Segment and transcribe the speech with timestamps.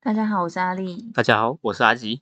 [0.00, 1.12] 大家好，我是阿丽。
[1.14, 2.20] 大家好，我是阿吉。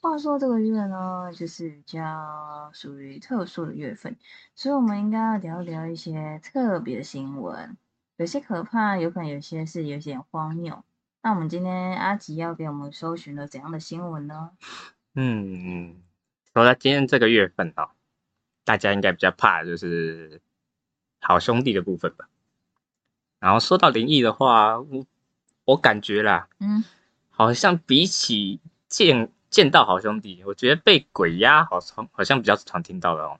[0.00, 4.16] 话说这个月呢，就是比较属于特殊的月份，
[4.54, 7.76] 所以我们应该要聊聊一些特别的新闻，
[8.16, 10.82] 有些可怕，有可能有些是有点荒谬。
[11.20, 14.52] 那我们今天阿吉要给我们搜寻了怎样的新闻呢？
[15.14, 16.02] 嗯，
[16.54, 17.90] 说到今天这个月份啊，
[18.64, 20.40] 大家应该比较怕就是
[21.20, 22.26] 好兄弟的部分吧。
[23.44, 25.04] 然后说到灵异的话，我
[25.66, 26.82] 我感觉啦，嗯，
[27.28, 28.58] 好像比起
[28.88, 33.38] 见见到好兄弟，我觉得被鬼压好常好像比较常听到的哦。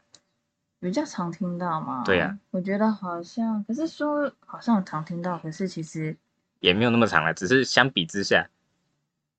[0.79, 2.03] 比较常听到吗？
[2.05, 6.15] 对呀我觉得好像，可是说好像常听到，可是其实
[6.61, 8.47] 也没有那么长了，只是相比之下，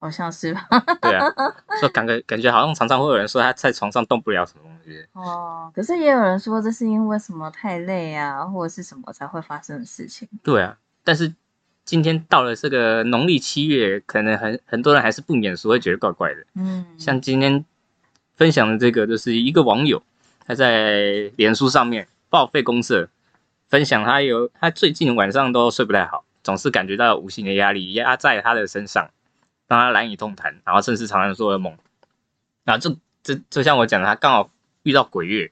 [0.06, 0.68] 好像是吧？
[1.02, 1.26] 对啊，
[1.80, 5.04] 说感觉感觉好像常常会有人说他在床上动不了什么东西。
[5.14, 10.30] 哦，可是也有人说这是因为什么太累啊，或者是什么才会发生的事情。
[10.44, 11.34] 对啊，但是
[11.84, 16.46] 今天到了这个农历七月，可能很很多人还是不免俗，会觉得怪怪的。
[16.54, 17.66] 嗯，像今天
[18.36, 20.04] 分享的这个，就是一个网友
[20.46, 23.10] 他在脸书上面报废公社，
[23.70, 29.10] 分享他有他最近晚上都睡不太好，总是感觉到无形的压力压在他的身上，
[29.68, 31.78] 让他难以动弹，然后甚至常常做噩梦。
[32.64, 34.52] 然后就就就像我讲的，他刚好
[34.84, 35.52] 遇到鬼月，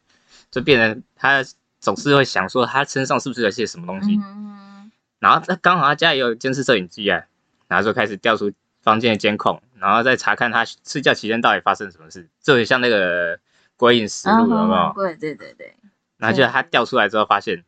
[0.52, 1.44] 就变成他
[1.80, 4.20] 总是会想说他身上是不是有些什么东西。
[4.24, 7.24] 嗯，然后他刚好他家也有监视摄影机啊，
[7.68, 13.38] 然后就开始调出房间的监控，然后再查看他睡觉期间到底发生什么事，就很像那个
[13.78, 14.94] 《鬼影实录》有没有？
[14.96, 15.76] 对对对对，
[16.18, 17.64] 然后就他调出来之后发现，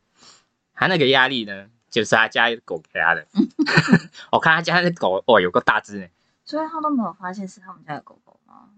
[0.74, 3.26] 他那个压力呢，就是他家狗给他的。
[4.32, 6.06] 我看他家那狗哦，有个大只呢，
[6.46, 8.70] 所以他都没有发现是他们家的狗狗吗？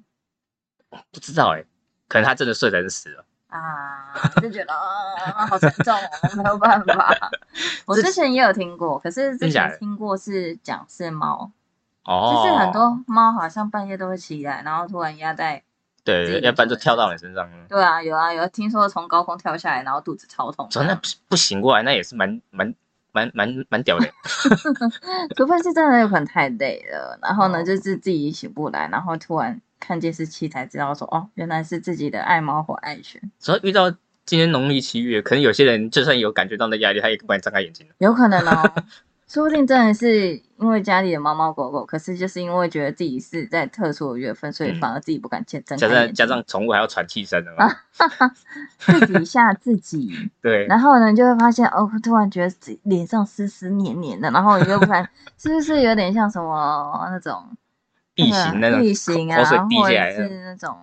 [1.13, 1.63] 不知道哎，
[2.09, 3.25] 可能他真的睡得很死了。
[3.49, 7.31] 啊，就觉得啊，好沉重哦，没有办法。
[7.87, 11.51] 我之前也有听过，可是之前听过是讲是猫，
[12.05, 15.63] 哦，就是很多猫好像半夜都会起来，然后突然压在，
[16.05, 17.67] 对，要不然就跳到你身上了。
[17.69, 20.71] 对啊，有啊有，听说从高空跳下来，然后肚子超痛。
[20.71, 22.75] 说那不不醒过来，那也是蛮蛮
[23.13, 24.07] 蛮蛮蛮屌的。
[25.37, 33.91] 除非是真的有可能太累了，然后呢，哦就是自己醒不来，然后突然看电视器才知道说，哦，原来是自己的爱猫或爱犬，所以遇到
[34.25, 37.95] 今天农历七月，可能有些人就算有感觉到那压力，他也不敢睁开眼睛了。
[37.99, 38.73] 有可能哦，
[39.29, 44.81] 说不定真的是因为家里的猫猫狗狗，可是就是因为觉得自己是在特殊的月份，所以嗯。
[44.81, 47.71] 反而自己不敢见睁加上加上宠物还要喘气声的嘛，
[48.79, 55.07] 自己吓自己， 对，然后呢就会发现哦，突然觉得自己脸上湿湿黏黏的，然后你就不敢，
[55.37, 57.45] 是不是有点像什么那种
[58.15, 60.75] 异形那种异形啊，或者是那种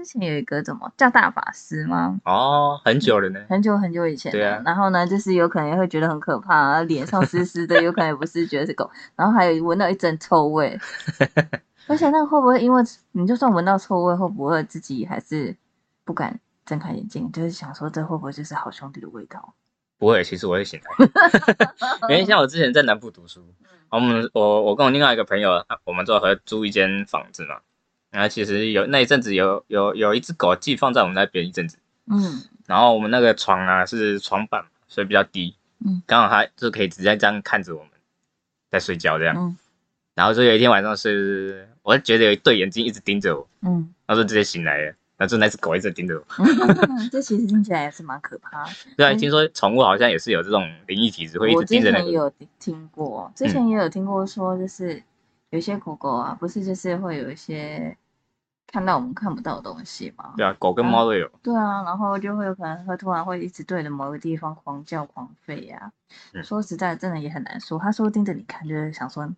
[0.00, 2.18] 之前有一个怎么叫大法师吗？
[2.24, 3.44] 哦，很久了呢。
[3.50, 4.62] 很久很久以前的，对啊。
[4.64, 10.78] 然后呢，就是有可能会觉得很可怕，脸上湿湿的， 有可能也不是觉得是狗，然后还有闻到一阵臭味，
[11.86, 15.54] 而且那个会不会因为你就算闻到臭味，会不会自己还是
[16.06, 19.52] 不敢睁开眼睛，就是想说这会不会就是好兄弟的味道？
[19.98, 23.44] 不会，其实我会醒来， 因为像我之前在南部读书，
[23.90, 27.56] 我们我我跟我另外一个朋友，我们就合租一间房子嘛，
[28.10, 37.90] 然后其实有那一阵子有有有一只狗寄放在我们那边一阵子，嗯然后我们那个床啊是床板，所以比较低，嗯，刚好它就可以直接这样看着我们
[38.70, 39.56] 在睡觉这样，嗯
[40.14, 44.84] 然后就有一天晚上是，我就觉得有一对眼睛一直盯着我，嗯，然后就直接醒来了，
[45.16, 46.24] 然后就那只狗一直盯着我。
[47.10, 48.70] 这其实听起来也是蛮可怕的。
[48.98, 52.04] 对啊，嗯听说宠物好像也是有这种灵异体质，会一直盯着那个。
[52.04, 55.02] 前有听过，之前也有听过说，就是
[55.50, 57.96] 有些狗狗啊，不是就是会有一些
[58.72, 60.34] 看到我们看不到的东西嘛。
[60.36, 61.28] 对啊，狗跟猫都有。
[61.42, 65.90] 对啊，然后就会有可能会突然会一直对着某个地方狂叫狂吠呀、
[66.32, 67.78] 嗯说实在，真的也很难说。
[67.78, 69.28] 他说盯着你看，就是想说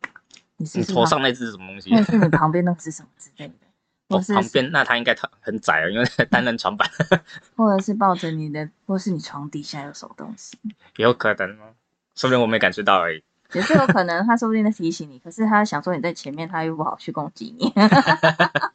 [0.58, 1.90] 你是头上那只是什么东西？
[1.90, 3.54] 那是你旁边那只什么之类的，
[4.14, 6.88] 或是哦旁边那他应该很窄啊，因为单人床板，
[7.56, 10.58] 或者是抱着你的，或是你床底下有什么东西，
[10.96, 11.72] 有可能哦，
[12.14, 13.22] 说不定我没感觉到而已。
[13.52, 14.26] 也是有可能。
[14.26, 17.70] 他说不定在提醒你，可是他想说你在前面，他又不好去攻击你。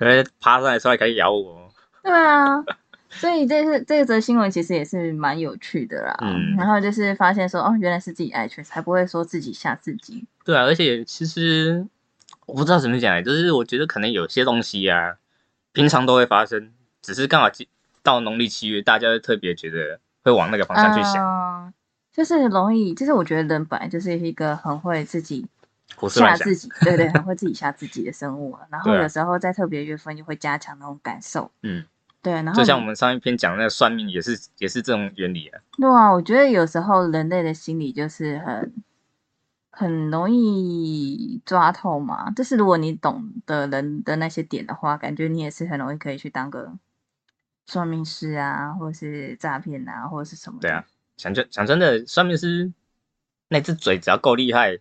[0.00, 1.68] 因为爬上来出来可以咬我。
[2.02, 2.62] 对啊，
[3.10, 6.16] 所以这是这则新闻其实也是蛮有趣的啦。
[6.22, 10.26] 嗯然后就是发现说，哦，原来是自己爱犬，才不会说自己吓自己。
[10.44, 11.86] 对啊，而且其实
[12.46, 15.16] 我不知道怎么讲欸，就是我觉得可能有些东西啊，
[15.72, 16.72] 平常都会发生，
[17.02, 17.48] 只是刚好
[18.02, 21.74] 到农历七月，大家就特别觉得会往那个方向去想，嗯
[22.12, 25.44] 就是容易，就是我觉得人本来就是一个很会自己
[25.94, 26.56] 胡思吓自。
[26.56, 28.66] 己，对对，很会自己吓自己的生物啊。
[28.70, 31.84] 然后有时候在特别月份就会加强那种感受，嗯，
[32.20, 32.32] 对。
[32.32, 35.60] 然后就像我你们上一篇讲的那个算命，也是也是这种原理啊。
[35.78, 38.74] 对啊，我觉得有时候人类的心理就是很
[39.70, 42.30] 很容易抓透嘛。
[42.32, 46.72] 就是如果你懂的人的那些点的话，感觉你也是很容易可以去当个
[47.66, 50.68] 算命师啊，或者是诈骗啊，或者是什么的。
[50.68, 50.84] 对啊，
[51.16, 52.72] 讲真讲真的，算命师
[53.48, 54.78] 那只嘴只要够厉害，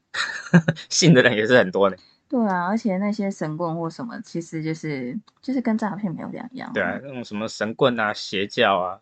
[0.90, 1.98] 信的人也是很多的。
[2.28, 6.72] 对啊，而且那些神棍或什么，其实就是就是跟诈骗没有两样。
[6.74, 9.00] 对啊，那种什么神棍啊、邪教啊，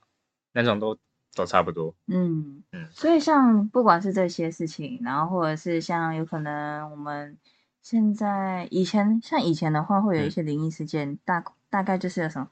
[0.52, 0.98] 那种都
[1.34, 1.96] 都差不多。
[2.08, 7.38] 嗯嗯所以像不管是这些事情，然后或者是像有可能我们
[7.82, 12.50] 现在以前像以前的话，会有一嗯些灵异事件，大大概就是有什么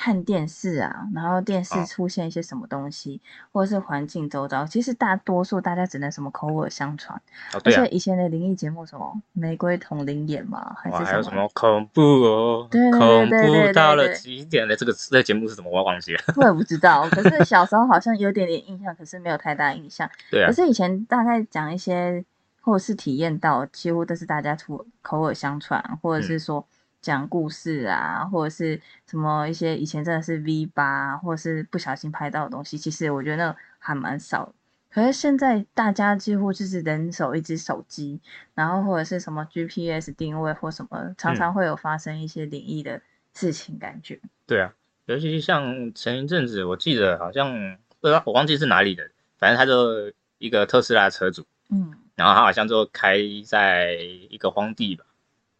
[0.00, 3.20] 看电视啊，然后电视哦出现一些什么东西，
[3.52, 7.20] 或者是环境周遭，其实大多数大家只能什么口耳相传，
[7.52, 15.70] 哦，对啊而且，以前的灵异节目什么玫瑰同灵眼嘛，还哇，是还有什么恐怖哦，对对对恐怖到了对极点的这个这个节目是什么？
[15.70, 16.20] 我忘记了。
[16.36, 20.10] 我也不知道，可是小时候好像有点点印象，可是没有太大印象。
[20.32, 22.24] 对啊可，是以前大概讲一些，
[22.62, 26.66] 或者是体验到，几乎都是大家出口耳相传，或者是嗯说
[27.00, 34.52] 讲故事啊，或者是什么一些以前真的是 V 八，或者是不小心拍到的东西，其实我觉得那还蛮少的。
[34.92, 38.20] 可是现在大家几乎就是人手一只手机，
[38.54, 43.00] 然后或者是什么 GPS 定位或什么，常嗯常会有发生一些灵异的
[43.32, 44.20] 事情，感觉。
[44.46, 44.74] 对啊，
[45.06, 49.08] 尤其是像前一阵子，我记得好像不知道我忘记是哪里的，
[49.38, 53.16] 反正他就一个特斯拉车主，嗯，然后他好像就开
[53.46, 55.04] 在一个荒地吧，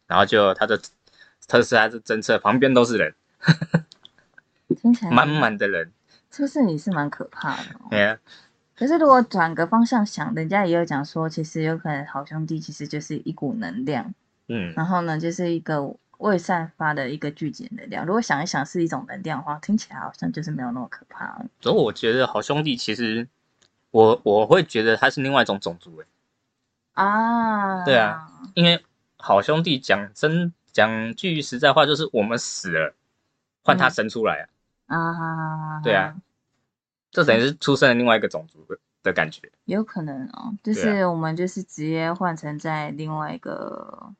[0.09, 0.81] 然后就他的
[1.51, 3.13] 特斯拉的侦测旁边都是人，
[4.81, 5.91] 听起来满满的人，
[6.31, 7.89] 是不是你是蛮可怕的、哦？
[7.91, 8.19] 哎呀，
[8.77, 14.15] 可是如果转个方向想，人家也有讲说，其实有可能好兄弟其实就是一股能量，
[14.47, 18.07] 嗯，然后呢，就是一个未散发的一个聚集能量。
[18.07, 21.25] 如果想一想是一种能量的话，听起来好像就是没有那么可怕。
[21.25, 21.47] 了。
[21.61, 23.27] 所以我觉得好兄弟其实
[23.91, 26.07] 我我会觉得他是另外一种种族诶，
[26.93, 28.85] 啊，对啊，因为
[29.17, 32.95] 好兄弟讲真讲句实在话，就是我们死了，
[33.63, 34.49] 换他嗯生出来
[34.87, 36.15] 啊，啊，对啊，
[37.11, 39.51] 这等于是出生了另外一个种族的的感觉。
[39.65, 44.13] 有可能哦，就是我们就是直接换成在另外一个。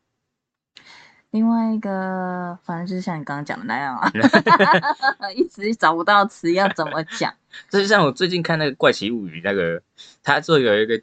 [1.33, 4.11] 另外一个，反正就是像你刚刚讲的那样啊，
[5.33, 7.33] 一直找不到词要怎么讲。
[7.69, 9.81] 这 就像我最近看那个《怪奇物语》，那个
[10.25, 11.01] 他就有一个，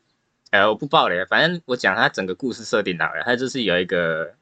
[0.51, 4.35] 呃，我不爆雷，反正我讲他整个故事设定好了，他就是有一个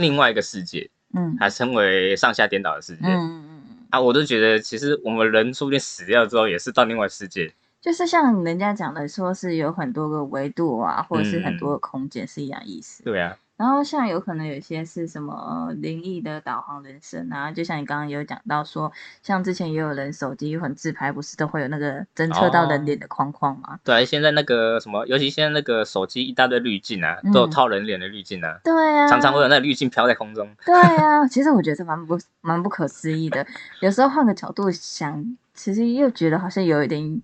[0.00, 1.36] 另外一个世界，嗯。
[1.38, 3.62] 还称为上下颠倒的世界、嗯嗯嗯。
[3.68, 11.58] 嗯，啊，我都觉得其实我们人说不定死掉之后也是到另外世界，就是像人家讲的，说是有很多个维度啊，或者是很嗯。
[11.58, 13.02] 多个空间是一样意思。
[13.04, 18.90] 对啊，然后像有可能有些是什么呃灵异的导航人生啊，就像你刚刚有讲到说，
[19.22, 23.78] 像之前也有人手机很自拍，不是都会有那个侦测到人脸的框框吗？
[23.84, 33.46] 对啊，现在那个什么，尤其现在那个手机一大堆滤镜啊，都有套人脸的滤镜啊，对啊，常常会有那个滤镜飘在空中，对啊，其实我觉得这蛮不蛮不可思议的。
[33.80, 37.20] 有时候换个角度想，其实又觉得好像有一点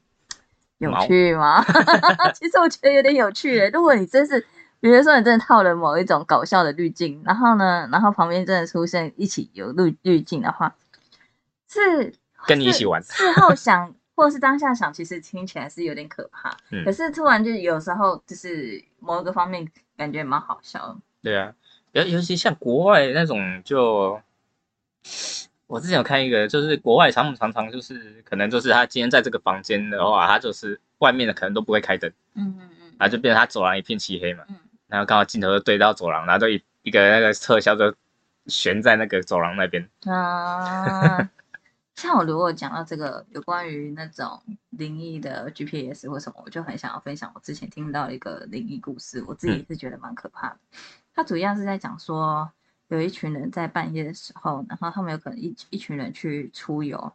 [0.77, 1.65] 有趣吗？
[2.37, 3.71] 其实我觉得有点有趣耶。
[3.73, 4.45] 如果你真是，
[4.81, 10.75] 比如说你真的套了某一种搞笑的滤镜，然后呢，然后旁边真的出现一起有滤滤镜的话，
[11.69, 12.13] 是
[12.47, 16.57] 跟你一起玩事事后想，或是当下想，其实听起来是有点可怕。
[16.71, 20.97] 嗯可是突然就有时候就是某一个方面感觉蛮好笑的。
[21.23, 21.53] 对啊，
[21.93, 24.21] 尤尤其像国外那种就。
[25.69, 34.55] 我之前有看一个，就是国外常常常就是可能就是他今天在这个房间的话，他就是外面的可能都不会开灯，嗯嗯嗯然后就变成他走廊一片漆黑嘛，嗯。
[34.89, 37.95] 然后刚好镜头就对到走廊，然后就一一个那个特效就
[38.47, 41.29] 悬在那个走廊那边，啊，
[41.97, 44.41] 像我如果讲到这个有关于那种
[44.71, 50.59] 灵异的 GPS 或什么，我就很想要分享我之前听到一个灵异故事，我自己是觉得蛮可怕的。
[51.15, 52.49] 它主要是在讲说，
[52.89, 57.13] 有一群人在半夜的时候，然后他们有可能一一群人去出游，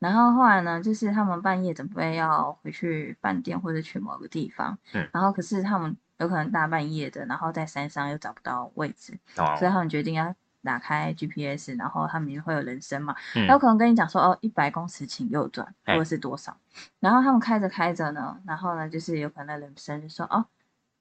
[0.00, 5.08] 然后后来呢，就是他们半夜准备要回去饭店或者去某个地方，嗯。
[5.12, 9.56] 然后可是他们有可能大半夜的，然后在山上又找不到位置，哦。
[9.58, 13.46] 所以他们决定要打开 GPS，然后他们会有人声嘛，嗯。
[13.46, 16.56] 他有可能跟你讲说哦，一百公尺请右转，或哎者是多少，
[17.00, 20.46] 然后他们开着开着呢，然后呢就是有可能人声就说哦，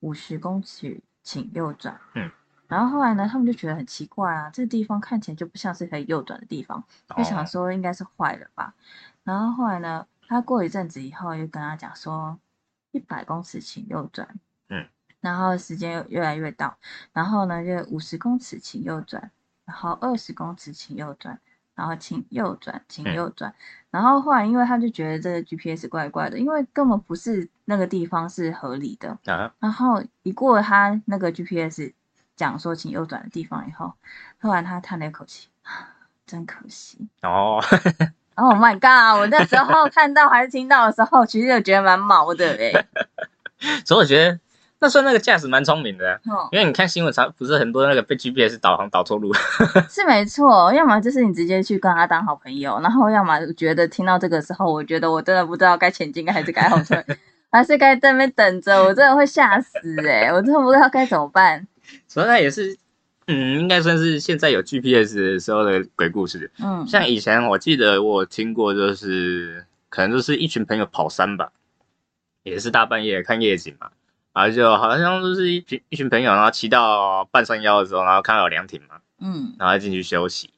[0.02, 2.30] 五十公尺请右转，嗯，
[2.68, 6.84] 然后后来呢，他们就觉得很奇怪啊，这个地方看起来就不像是可以右转的地方，
[7.16, 7.46] 就想哦。
[7.46, 8.74] 说应该是坏了吧，
[9.24, 12.38] 然后后来呢，他过一阵子以后又跟他讲说，
[12.92, 14.40] 一百公尺请右转，嗯，
[15.24, 16.76] 然后时间又越来越到，
[17.14, 19.32] 然后呢就五十公尺请右转，
[19.64, 21.40] 然后二十公尺请右转，
[21.76, 23.56] 然后请右转，请嗯右转。
[23.90, 29.18] 然后后来因为他就觉得这个 GPS 怪怪的，因为根本不是那个地方是合理的。
[29.26, 31.94] 啊，然后一过他那个 GPS
[32.36, 33.94] 讲说请右转的地方以后，
[34.42, 35.48] 突然他叹了一口气，
[36.28, 37.08] 真可惜。
[37.22, 37.64] 哦，
[38.36, 39.20] Oh my god！
[39.22, 42.88] 我那时候看到还是听到的时候，其实就觉得蛮毛的哎、
[43.86, 44.40] 所以我觉得
[44.84, 46.20] 那算那个驾驶蛮聪明的
[46.52, 49.34] 因为你看新闻常不是很多那个被 GPS 导航导错路，
[49.90, 57.02] 是没错，要么就是你直接去跟他当好朋友，然后要么觉得听到这个时候，我觉得我真的不知道该前进还是该后退，
[57.50, 61.66] 还是该在那边等着，我真的会吓死哎、我真的不知道该怎么办。
[62.10, 62.78] 所以那也是，
[63.28, 66.52] 嗯，应该算是现在有 GPS 的时候的鬼故事。
[66.62, 71.52] 嗯，像以前我记得我有听过，就是可能就是一群朋友跑山吧，
[72.44, 73.90] 也是大半夜看夜景嘛，
[74.34, 80.50] 然后就好像就是一群一群朋友，然后骑到半山腰的时候，然后看到有凉亭嘛，嗯然后进去休息，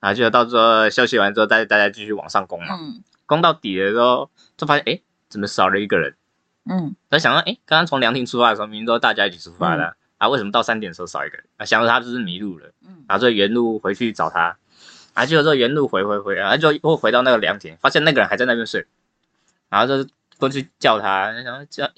[0.00, 6.14] 然后就到时候休息完之后，大大家继续往上攻嘛，嗯攻到底的时候就发现，哎，怎么少了一个人？
[6.68, 11.46] 嗯他想到，哎，刚刚从凉亭出发的时候，明明都大家一起出发的啊，啊为什么到三点的时候少一个人？
[11.56, 12.70] 啊，想到他就是迷路了。
[12.86, 14.56] 嗯然后就原路回去找他，
[15.14, 18.86] 啊，结果之后原路回回回，然后就又回到那个凉亭，发现那个人还在那边睡，
[19.68, 20.08] 然后就
[20.38, 21.90] 过去叫他，然后叫，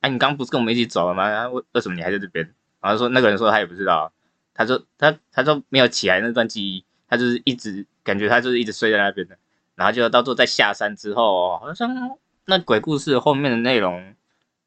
[0.00, 1.28] 哎、你刚刚不是跟我们一起走了吗？
[1.28, 2.54] 然后为为什么你还在这边？
[2.80, 4.12] 然后说那个人说他也不知道，
[4.54, 9.36] 他说他他说没有起来那段记忆，他就是一直感觉他就是一直睡在那边的，
[9.74, 14.14] 然后就到最后在下山之后，好像那鬼故事后面的内容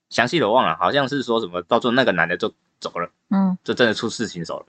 [0.09, 3.09] 详细的忘了，好像是说什么到最后那个男的就走了。
[3.29, 4.65] 嗯就真的出事情走了。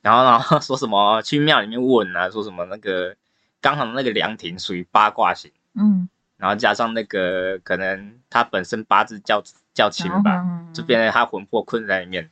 [0.00, 3.14] 然后，然后说什么去庙里面问啊，说什么那个
[3.60, 9.42] 刚好那个凉亭属于八卦型，嗯，然后加上那个可能他本身八字较
[9.74, 12.30] 较轻吧，嗯就变成他魂魄困在里面，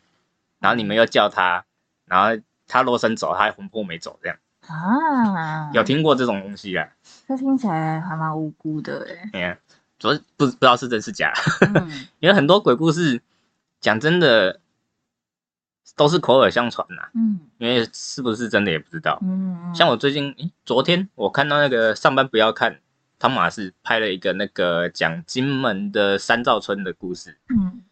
[0.61, 1.65] 然后你们又叫他，
[2.07, 6.89] 然后他落身走，他魂魄没走，这样啊，有听过这种东西啊？
[7.29, 9.31] 这听起来还蛮无辜的哎。
[9.33, 9.59] 你看，
[9.99, 11.33] 主要不不知道是真是假，
[11.75, 13.21] 嗯 因为很多鬼故事
[13.81, 14.61] 讲真的
[15.97, 19.19] 都是口耳相传呐、嗯因为是不是真的也不知道。
[19.23, 22.81] 嗯，像我最近，诶昨天我看到那个上班不要看，
[23.19, 27.83] 汤马士拍了一个那个讲金门的三灶村的故事，嗯。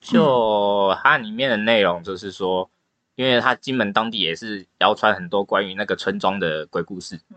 [0.00, 2.68] 就它里面的内容就是说，
[3.14, 7.36] 因为它金门当地也是谣传很多关于那个村庄的鬼故事，嗯。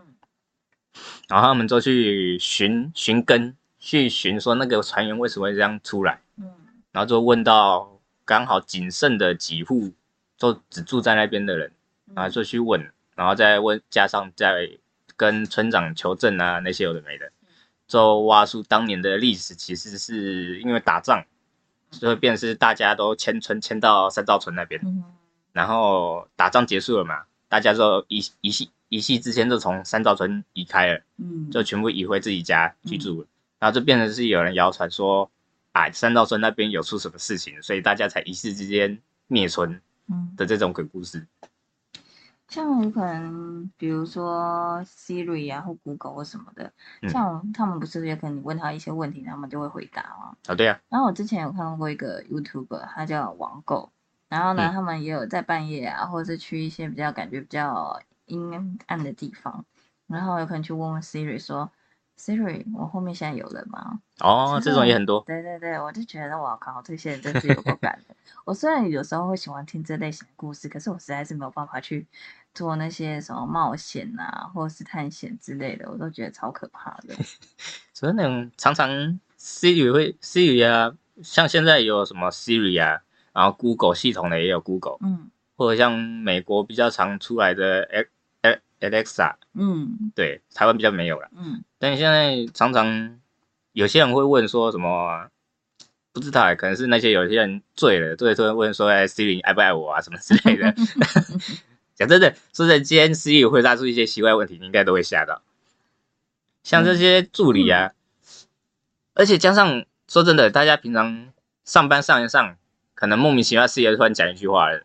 [1.28, 6.50] 然后他们就去寻寻根，去寻说那个船员为什么会这样出来，嗯。
[6.92, 9.92] 然后就问到刚好仅剩的几户，
[10.36, 11.72] 就只住在那边的人。
[12.14, 14.70] 然后就去问，然后再问，加上再
[15.16, 17.32] 跟村长求证啊，那些有的没的，
[17.86, 21.24] 就挖出当年的历史，其实是因为打仗，
[21.90, 25.04] 所以变成是大家都迁村迁到三灶村那边，嗯。
[25.52, 33.26] 然后打仗结束了嘛，大家就一一系一系之间就从三灶村移开了，嗯，就全部移回自己家居住了，
[33.58, 35.30] 然后就变成是有人谣传说，
[35.72, 41.26] 啊，三兆村那边有出什么事情，所以大家才一时之间灭村嗯，的这种鬼故事。
[42.48, 46.72] 像有可能，比如说 Siri 啊或 Google 或什么的，
[47.02, 47.08] 嗯。
[47.10, 50.36] 像他们不是也可能你问他一些问题，他们就会回答哦？
[50.46, 53.90] 啊，对啊，然后我之前有看过一个 YouTuber，他叫网购，
[54.28, 54.72] 然后呢，嗯。
[54.72, 59.64] 他们也有在半夜啊，或者是去一些比较感觉比较阴暗的地方，
[60.06, 61.70] 然后有可能去问问 Siri 说
[62.18, 64.00] ，Siri，我后面现在有人吗？
[64.20, 65.22] 哦，这种也很多。
[65.26, 68.14] 对对对，我就觉得我靠，这些人真是有够感的。
[68.44, 72.06] 我虽然有时候会喜欢听这类型的故事，可是我实在是没有办法去
[72.54, 77.14] 做那些什么冒险啊，或者是探险之类的，我都觉得超可怕的。
[77.92, 78.88] 所以那种常常
[79.38, 87.88] Siri 会 Siri 啊，像现在有什么 Siri 啊，然后 Google 系统的也有 Google，嗯或者像美国比较常出来的
[88.78, 91.30] Alexa，嗯对，台湾比较没有了。
[91.34, 93.20] 嗯但现在常常
[93.72, 95.28] 有些人会问说什么，
[96.12, 100.74] 不知道欸，可能是那些有些人醉了，醉了就会问说，哎，Siri 你爱不爱我啊，什么之类的。
[101.94, 105.42] 讲真的，说真的，今天 Siri 回答出一些奇怪的问题，你应该都会吓到。
[106.62, 107.92] 像这些助理啊，
[109.14, 111.32] 而且加上说真的，大家平常
[111.64, 112.56] 上班上一上，
[112.94, 114.82] 可能莫名其妙 Siri 突然讲一句话了，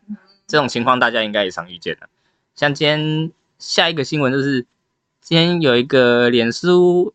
[0.48, 2.10] 这种情况大家应该也常遇见的。
[2.56, 4.66] 像今天下一个新闻就是，
[5.22, 7.14] 今天有一个脸书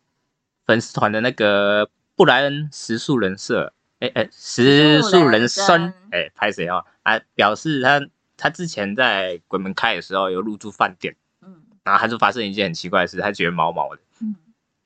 [0.65, 6.83] 粉丝团的那个布莱恩食宿人设，哎哎，食宿人生，哎，拍谁啊？
[7.03, 11.61] 啊，表示他他之前在鬼门开的时候有入住饭店，嗯。
[11.83, 14.35] 然后他就发生一件很奇怪的事，他觉得毛毛的，嗯。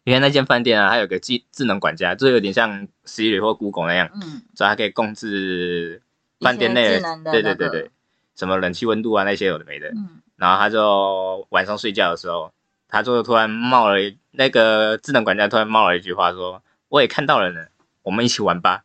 [0.04, 6.02] 因为那间饭店啊，它有个智智能管家，就有点像 Siri 或 Google 那样，嗯，所以它可以控制
[6.40, 7.92] 饭店内的对对对对，
[8.36, 9.90] 什么冷气温度啊那些有的没的。
[9.90, 10.22] 嗯。
[10.38, 12.52] 然后他就晚上睡觉的时候，
[12.92, 17.66] 他就突然冒了一那个智能管家突然冒了一句话说：“我也看到了呢，
[18.04, 18.84] 我们一起玩吧。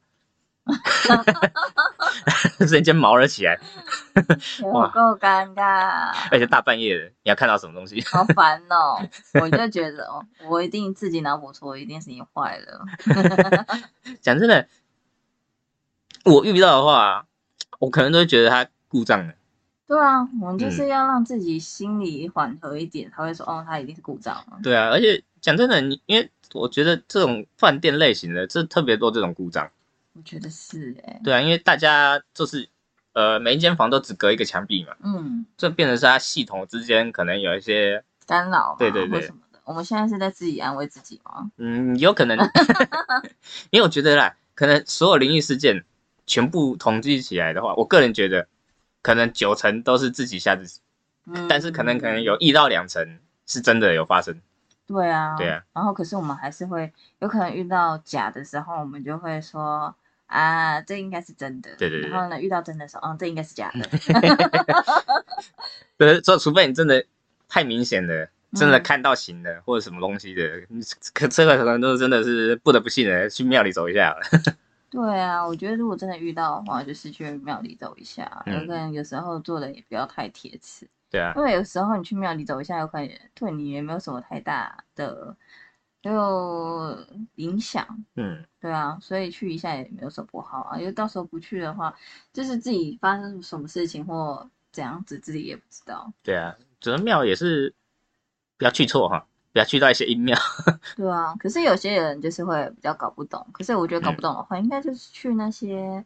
[2.67, 3.61] ”瞬间毛了起来，
[4.61, 8.03] 有哇够尴尬，而且大半夜的，你要看到什么东西？
[8.11, 8.99] 好烦哦！
[9.41, 12.85] 我就觉得哦，我一定自己脑补错，一定是你坏了。
[14.21, 14.67] 讲真的，
[16.25, 17.27] 我遇到的话，
[17.79, 19.35] 我可能都会觉得它故障了。
[19.87, 24.59] 对啊，我们嗯就是要让自己心里缓和一点，才会说哦，它一定是故障了。
[24.63, 29.71] 对啊，而且讲真的，你因为我觉得这种饭店类型的，这特别多这种故障。
[30.15, 32.69] 我觉得是哎、对啊，因为大家就是
[33.13, 39.61] 呃，每一间房都只隔一个墙壁嘛，嗯，这变成是它系统之间可能有一些干扰对对对或什么的。
[39.65, 41.51] 我们现在是在自己安慰自己吗？
[41.59, 42.39] 嗯，有可能，
[43.71, 45.85] 因为我觉得啦，可能所有灵异事件
[46.27, 48.49] 全部统计起来的话，我个人觉得
[49.07, 50.81] 可能九成都是自己吓自己，
[51.27, 54.35] 嗯，但是可能可能有一到两成是真的有发生。
[54.85, 55.63] 对啊，对啊。
[55.73, 59.95] 然后可是我们还是会有可能遇到假的时候，我们就会说
[60.27, 61.71] 啊，这应该是真的。
[61.79, 63.89] 对对对然后呢，遇到真的时候，嗯，这应该是假的。
[65.97, 67.07] 对，说除非你真的
[67.49, 70.83] 太明显了，真的嗯看到形的、或者什么东西的，你
[71.15, 74.17] 可这个可能都真的是不得不信的，去庙里走一下。
[74.89, 78.43] 对啊，我觉得如果真的遇到的话，就是去庙里走一下。
[78.47, 85.37] 嗯有可能有时候做的也不要太贴切，对啊，因为有时候你去庙里走一下，有可能对你也没有什么太大的
[86.03, 86.97] 就
[87.35, 87.85] 影响。
[88.15, 90.79] 嗯，对啊，所以去一下也没有什么不好啊。
[90.79, 91.95] 因为到时候不去的话，
[92.33, 96.13] 就是自己发生什么事情或怎样子，自己也不知道。
[96.23, 97.75] 对啊，主要庙也是
[98.57, 99.27] 不要去错哈，
[99.57, 100.37] 不要去到一些音庙。
[100.97, 103.47] 对啊，可是有些人就是会比较搞不懂。
[103.53, 106.05] 可是我觉得搞嗯不懂的话，应该就是去那些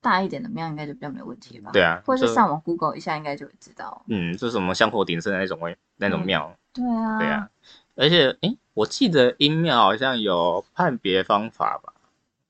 [0.00, 1.70] 大一点的庙，应该就比较没有问题吧？
[1.70, 4.02] 对啊，或者是上网 Google 一下，应该就会知道。
[4.08, 7.48] 嗯，就什么香火鼎盛的那种味那种嗯庙，对啊，对啊，
[7.94, 11.92] 而且诶，我记得阴庙好像有判别方法吧，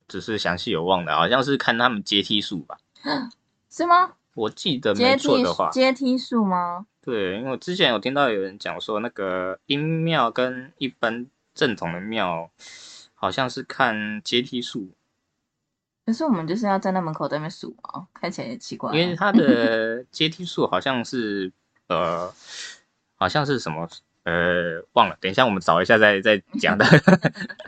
[0.09, 2.79] 只是详细有忘了，好像是看他们阶梯数吧。
[3.69, 4.13] 是吗？
[4.33, 6.87] 我记得阶没错梯的话，阶梯数吗？
[7.07, 12.51] 对，因为我之前有听到有人讲说，那个阴庙跟一般正统的庙，
[13.15, 14.91] 好像是看阶梯数，
[16.05, 18.97] 可是我们就是要站在门口在那边数啊，看起来也奇怪啊。
[18.97, 21.53] 因为它的 阶梯数好像是
[21.87, 22.35] 呃，
[23.15, 23.89] 好像是什么
[24.25, 26.85] 呃，忘了，等一下我们找一下再再讲的。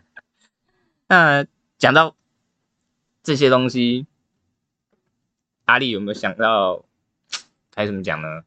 [1.06, 1.46] 那
[1.78, 2.16] 讲到
[3.22, 4.08] 这些东西，
[5.66, 6.84] 阿丽有没有想到
[7.72, 8.42] 该怎么讲呢？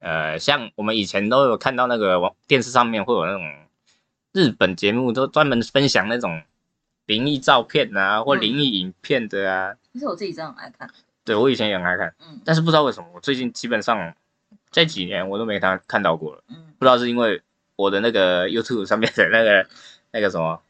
[0.00, 3.42] 呃，像我们以前都有看到那个网电视上面会有那种
[4.32, 6.42] 日本节目，都专门分享那种
[7.06, 9.74] 灵异照片啊，或嗯灵异影片的啊。
[9.92, 10.88] 其实我自己真的很爱看。
[11.24, 14.14] 对我以前也很爱看，嗯但是不知道为什么，我最近基本上
[14.70, 16.42] 这几年我都没看看到过了。
[16.48, 17.42] 嗯，不知道是因为
[17.76, 19.66] 我的那个 YouTube 上面的那个
[20.12, 20.62] 那个什么，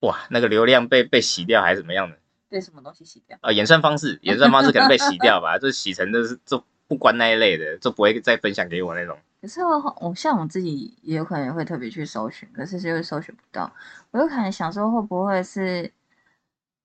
[0.00, 2.18] 哇，那个流量被被洗掉还是怎么样的？
[2.50, 3.38] 被什么东西洗掉？
[3.42, 9.16] 呃，演算方式，演算方式可能被洗掉吧， 就洗成就是就不关那一类的，就不会再分享给我那种。
[9.40, 13.72] 可是我我像我自己也有可能会特别去搜寻，可是就是搜寻不到。
[14.10, 15.92] 我有可能想说会不会是，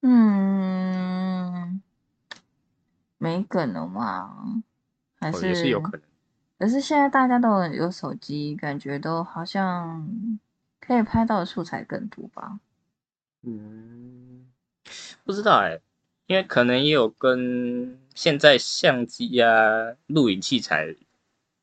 [0.01, 1.81] 嗯，
[3.17, 4.61] 没梗了吗？
[5.19, 6.01] 还哦，是也是有可能。
[6.59, 10.39] 可是现在大家都有手机，感觉都好像
[10.79, 12.59] 可以拍到的素材更多吧？
[13.41, 14.45] 嗯，
[15.23, 15.79] 不知道哎、
[16.27, 20.95] 因为可能也有跟现在相机啊、录影器材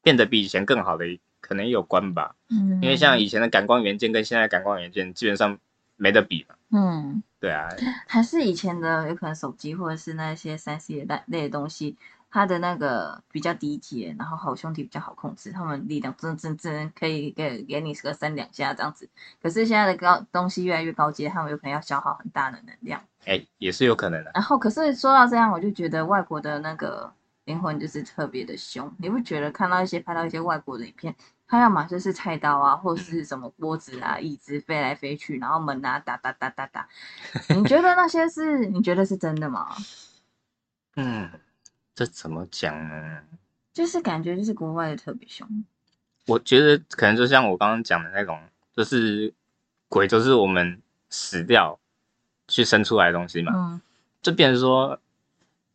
[0.02, 2.36] 变得比以前更好的，可能也有关吧。
[2.50, 5.58] 嗯，因为像以前的感光元件跟现在的感光元件基本上
[5.96, 6.54] 没得比嘛。
[6.72, 7.68] 嗯，对啊，
[8.06, 11.96] 还是以前的有可能手机或者是那些三 C 的类类的东西，
[12.30, 19.08] 它的那个比较低阶，然后好兄弟比较好控制，他们力量真真真可以给给你个三两下这样子。
[19.42, 23.02] 可是现在的高东西越来越高阶，他们有可能要消耗很大的能量。
[23.26, 24.30] 哎、也是有可能的。
[24.34, 27.12] 然后可是说到这样，我就觉得外国的那个
[27.44, 28.90] 灵魂就是特别的凶。
[28.98, 31.14] 你不觉得看到一些拍到一些外国的影片，
[31.48, 36.88] 他要么就是菜刀啊，或是什么锅子啊、椅子飞来飞去，然后门啊打打打打打。
[37.48, 39.68] 你觉得那些是你觉得是真的吗？
[40.96, 41.28] 嗯，
[42.00, 43.20] 这怎么讲呢？
[43.74, 45.46] 就是感觉就是国外的特别凶。
[46.28, 48.40] 我觉得可能就像我刚刚讲的那种，
[48.74, 49.34] 就是
[49.86, 51.78] 鬼就是我们死掉
[52.48, 53.52] 去生出来的东西嘛。
[53.54, 53.80] 嗯，
[54.22, 54.98] 就变成说，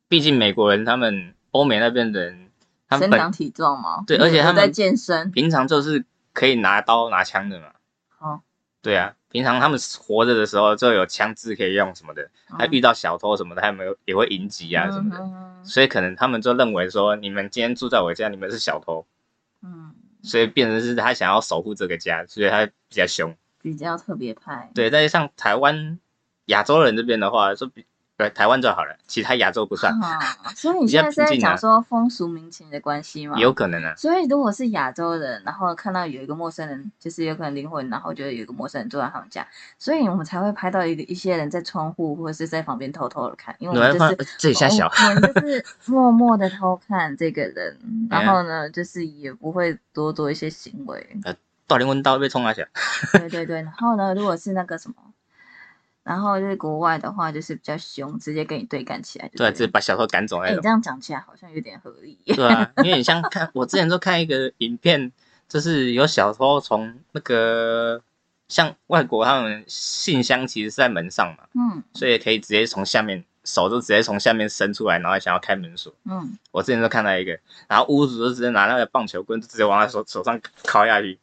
[0.07, 2.49] 毕竟美国人他们欧美那边的人，
[2.89, 4.03] 他们本身长体壮嘛？
[4.07, 5.29] 对而且他们在健身。
[5.29, 7.67] 平常就是可以拿刀拿枪的嘛。
[8.17, 8.41] 哦，
[8.81, 12.25] 对啊，平常他们活着的时候就有枪支可以用什么的，
[12.57, 15.65] 他遇到小偷什么的，他们也会迎击啊什么的，嗯。
[15.65, 19.05] 所以可能他们就认为说，你们今天住在我家，你们是小偷，
[19.61, 19.93] 嗯，
[20.23, 23.35] 所以变成是他想要守护这个家，所以他比较凶。
[23.61, 24.71] 比较特别派。
[24.73, 25.99] 对，但是像台湾
[26.45, 27.85] 亚洲人这边的话，就比
[28.17, 30.19] 对台湾就好了，其他亚洲不算，啊，
[30.55, 33.37] 所以你 现在是在讲说风俗民情的关系吗？
[33.37, 33.93] 有可能啊。
[33.97, 39.45] 所以如果是亚洲人，然后看到有一个陌生人，就是有可能灵魂，然后觉得有一个陌生人坐在他们家，
[39.77, 47.77] 所以我们才会拍到一个一些人在窗户或者是在旁边偷偷的看，因为我们就是这里下小，我们就是 默默的偷看这个人，
[48.09, 51.05] 哎然后呢，就是也不会多做一些行为。
[51.25, 51.35] 呃
[51.67, 52.63] 大灵魂刀被冲下去，
[53.17, 54.95] 对对对，然后呢，如果是那个什么，
[56.05, 60.69] 然后就是国外的话，就是比较凶，直接跟你对干起来就对，了直接把小偷赶走哎、那种你这。
[60.69, 62.19] 样讲起来好像有点合理。
[62.27, 65.11] 对啊，因为你像 看我之前都看一个影片，
[65.49, 67.99] 就是有小偷从那个
[68.47, 75.91] 像外国他们信箱其实是在门上嘛，嗯所以可以直接从下面手就直接从下面伸出来，然后想要开门锁。
[76.03, 81.17] 嗯，我之前就看到一个，然后屋主就直接拿那个棒球棍就直接往他手手上敲下去，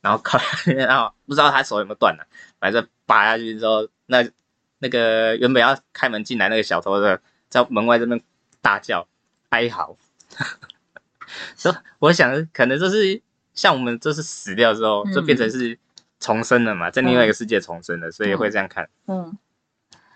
[0.00, 2.26] 然后敲下去，然后不知道他手有没有断了，
[2.58, 4.30] 反正拔下去之后，那
[4.78, 8.22] 那个原本要开门进来那个小偷的在门外这边
[8.60, 9.08] 大叫
[9.48, 9.96] 哀嚎，
[11.56, 13.20] 所以我想可能就是
[13.54, 15.78] 像我们就是死掉之后，嗯就变成是
[16.20, 18.88] 重生了嘛，在另外一个世界重生了，所以会这样看。
[19.06, 19.36] 嗯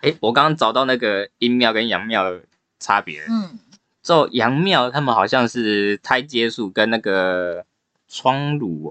[0.03, 2.43] 诶，我刚刚找到那个阴庙跟阳庙的
[2.79, 3.27] 差别了。
[3.31, 3.59] 嗯
[4.03, 7.67] 就阳庙，他们好像是胎接树跟那个
[8.07, 8.91] 窗乳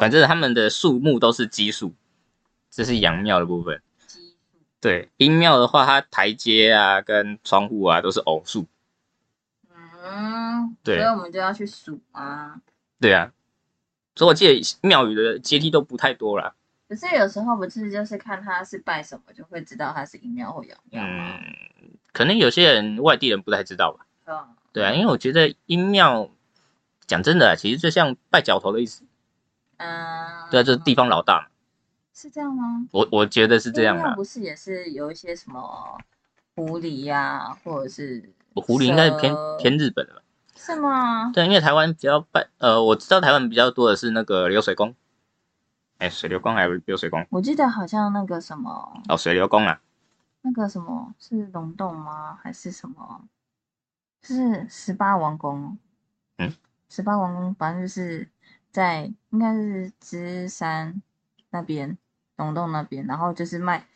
[0.00, 1.92] 反正他们的树木都是奇树，
[2.70, 3.82] 这是阳庙的部分。
[4.80, 8.66] 对，阴庙的话，它台阶啊跟窗户啊都是偶数。
[10.04, 12.60] 嗯，对所以我们就要去数啊。
[13.00, 13.32] 对啊，
[14.14, 16.54] 所以我记得庙宇的阶梯都不太多啦。
[16.88, 21.38] 可是有时候不是就是看他是拜什么，就会知道他是阴庙或阳庙吗？
[21.82, 24.06] 嗯，可能有些人外地人不太知道吧。
[24.26, 24.54] 嗯？
[24.72, 26.30] 对啊，因为我觉得阴庙，
[27.06, 29.04] 讲真的啊，其实就像拜脚头的意思。
[29.76, 31.46] 嗯，对啊，就是地方老大嘛。
[32.20, 32.88] 是这样吗？
[32.90, 34.02] 我我觉得是这样啦。
[34.02, 35.96] 阴庙不是也是有一些什么
[36.56, 40.22] 狐狸呀、或者是狐狸应该是偏偏日本的吧。
[40.56, 41.30] 是吗？
[41.32, 44.96] 对，因为台湾比较拜，呃，我知道台湾比较多的是那个流水工，
[45.98, 47.24] 哎，水流工还是流水工？
[47.30, 49.80] 我记得好像那个什么，哦，水流工啊，
[50.42, 52.36] 那个什么是龙洞吗？
[52.42, 53.22] 还是什么？
[54.24, 55.78] 是十八王宫？
[56.38, 56.52] 嗯，
[56.88, 58.28] 十八王宫反正就是
[58.72, 61.00] 在应该是芝山
[61.50, 61.96] 那边，
[62.38, 63.86] 龙洞那边，然后就是卖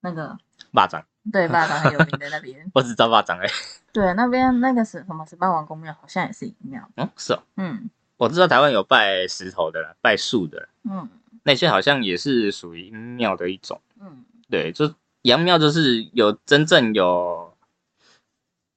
[0.00, 0.38] 那个
[0.72, 3.46] 蚂蚱，对巴掌很有名的那边， 我只知道蚂蚱哎，
[3.92, 5.26] 对，那边那个是什么？
[5.26, 6.88] 十八王宫庙，好像也是阴庙。
[6.96, 7.90] 哦，是哦，嗯。
[8.18, 11.08] 我知道台湾有拜石头的啦，拜树的啦，嗯。
[11.42, 13.80] 那些好像也是属于阴庙的一种。
[14.00, 14.24] 嗯。
[14.48, 17.56] 对，就阳庙就是有真正有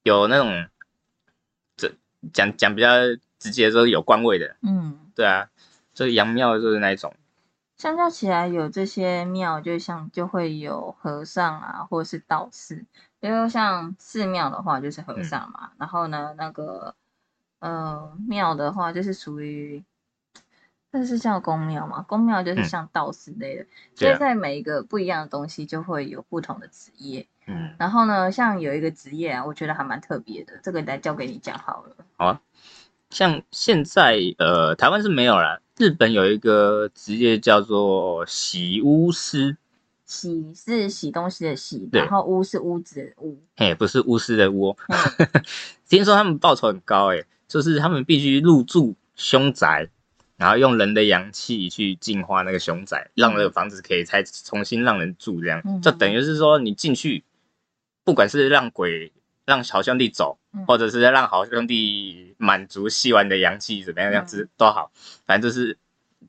[0.02, 0.66] 有那种，
[1.76, 1.92] 这
[2.32, 2.88] 讲讲比较
[3.38, 5.48] 直接就是有官位的，嗯，对啊，
[5.94, 7.14] 所以阳庙就是那一种，
[7.80, 12.84] 相较起来，有这些庙，就像就会有和尚啊，或者是道士。
[13.20, 15.70] 因为像寺庙的话，就是和尚嗯嘛。
[15.78, 16.94] 然后呢，那个
[17.60, 19.82] 呃庙的话，就是属于，
[20.92, 22.02] 这是叫公庙嘛？
[22.02, 27.26] 公庙就是嗯像道士类的，所以在每一个不一样的东西，就会有不同的职业。
[27.46, 31.96] 嗯，然后呢，像有一个职业啊，我觉得还蛮特别的，这个来交给你讲好了。
[32.18, 32.42] 好啊。
[33.08, 39.56] 像现在呃，台湾是没有啦，日本有一个职业叫做洗巫师，
[40.04, 43.40] 洗是洗东西的洗，然后屋是屋子的屋。
[43.56, 45.42] 嘿，不是巫师的巫哦，嗯。
[45.88, 49.88] 听说他们报酬很高哎，就是他们必须入住凶宅，
[50.36, 57.24] 然后用人的阳气去净化那个凶宅，让那个房子可以再重新让人住，这样嗯就等于是说你进去，
[58.04, 59.10] 不管是让鬼
[59.50, 64.92] 让好兄弟走，嗯或者是让好兄弟满足吸完的阳气怎么样，这样子都好，
[65.26, 65.76] 反正就是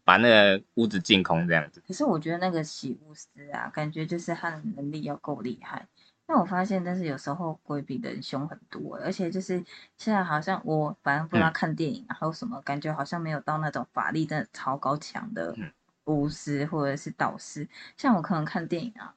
[0.04, 1.84] 把那个屋子净空这样子。
[1.88, 5.88] 可是我觉得那个洗巫师啊，感觉就是他的能力要够厉害。
[6.28, 9.64] 那我发现，但是有时候鬼比人凶很多，而且就是
[9.98, 15.72] 现在好像我反正不知道嗯看电影啊，还有什么感觉好像没有到那种法力真的超高强的嗯
[16.06, 17.68] 巫师或者是导师。
[17.98, 19.14] 像我可能看电影啊，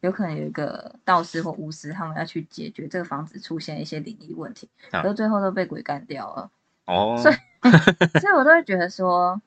[0.00, 6.50] 有可能有一个道士或巫师，他们要去解决这个房子出现一些灵异问题，啊可是最后都被鬼干掉了。
[6.86, 7.34] 哦，所以
[8.20, 9.40] 所以我都会觉得说，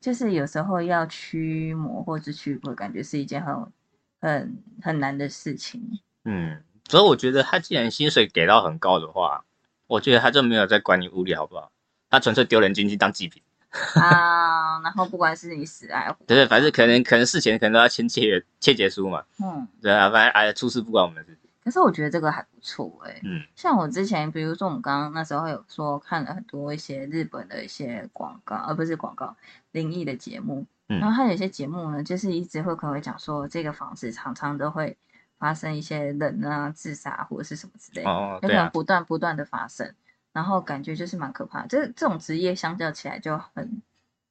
[0.00, 3.72] 就是有时候要驱魔或者驱鬼，感觉是一件很
[4.20, 6.00] 很很难的事情。
[6.24, 9.44] 嗯，所以我觉得他既然薪水给到很高的话，
[9.86, 11.70] 我觉得他就没有在管你屋里好不好，
[12.08, 13.42] 他纯粹丢人进去当祭品。
[14.00, 23.40] 啊，然后不管是你死还活，对对，反正可能可能事前可能都要签切切结书嘛，嗯，对啊，反正哎出事不管我们的事，可是我觉得这个还不错哎、嗯。
[23.56, 29.34] 像我之前，比如说我们刚刚那时候有说看了很多一些日本的一些广告，而、不是广告，
[29.70, 30.66] 灵异的节目。
[30.88, 30.98] 嗯。
[31.00, 34.96] 然后它有些节目呢，就是一直会可能会讲说，这个房子常常都会
[35.38, 39.94] 发生一些人啊自杀或者是什么之类的，哦，有可能不断不断的发生，
[40.32, 41.68] 然后感觉就是蛮可怕的。
[41.68, 43.82] 这这种职业相较起来就很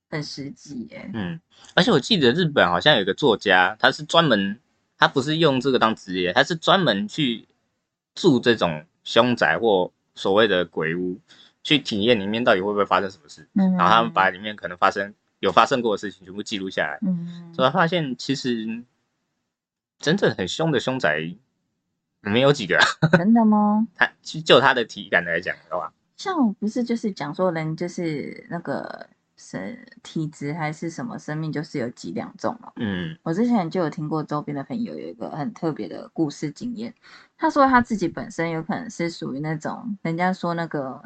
[0.10, 1.10] 很实际耶。
[1.14, 1.40] 嗯，
[1.76, 4.60] 而且我记得日本好像有个作家，他是专门，
[4.98, 7.48] 他不是用这个当职业，他是专门去
[8.16, 11.20] 住这种凶宅或所谓的鬼屋，
[11.64, 18.84] 去体验里面到底会不会发生什么事，嗯，然后他们把里面可能发生有发生过的事情全部记录下来，嗯所以他发现其实
[20.00, 21.36] 真正很凶的凶宅
[22.22, 22.86] 没有几个、啊，
[23.18, 23.88] 真的吗？
[23.96, 32.72] 他就他的体感来讲的话，像我不是就是讲说人就是那个是体质还是什么生命就是有几两种嘛。
[32.76, 33.18] 嗯。
[33.24, 36.94] 我之前就有听过周边的朋友有一个很特别的故事经验，
[37.38, 41.02] 他说他自己本身有可能是属于那种人家说那个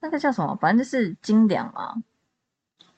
[0.00, 1.96] 那个叫什么，反正就是精良嘛，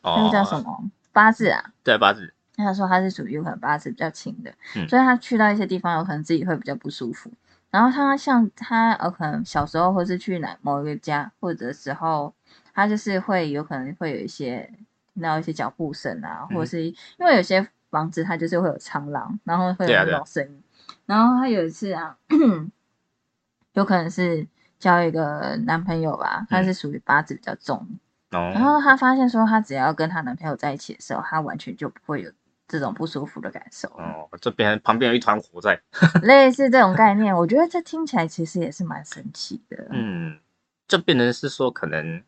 [0.02, 0.90] 那哦个叫什么？
[1.12, 1.72] 八字啊。
[1.82, 2.34] 对八字，
[2.64, 7.30] 他说他是属于有可能八字比较轻的，嗯所以他去到一些地方有可能自己会比较不舒服。
[7.70, 12.34] 然后他像他呃可能小时候或是去哪某一个家或者时候，
[12.72, 14.72] 他就是会有可能会有一些
[15.12, 16.66] 听到一些脚步声啊，或者嗯。
[16.66, 20.62] 是因为有些房子它就是会有长廊，然后会有那种声音。
[21.06, 22.16] 然后他有一次啊，
[23.74, 24.46] 有可能是
[24.78, 26.64] 交一个男朋友吧，他嗯。
[26.64, 27.86] 是属于八字比较重
[28.30, 32.30] 的然哦，后她发现说，她只要跟她男朋友在一起的时候，她完全就不会有
[32.68, 35.80] 这种不舒服的感受，哦，这边旁边有一团火在，
[36.22, 37.34] 类似这种概念。
[37.34, 39.88] 我觉得这听起来其实也是蛮神奇的。
[39.90, 40.38] 嗯，
[40.86, 42.22] 就变成是说可能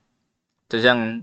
[0.68, 1.22] 就像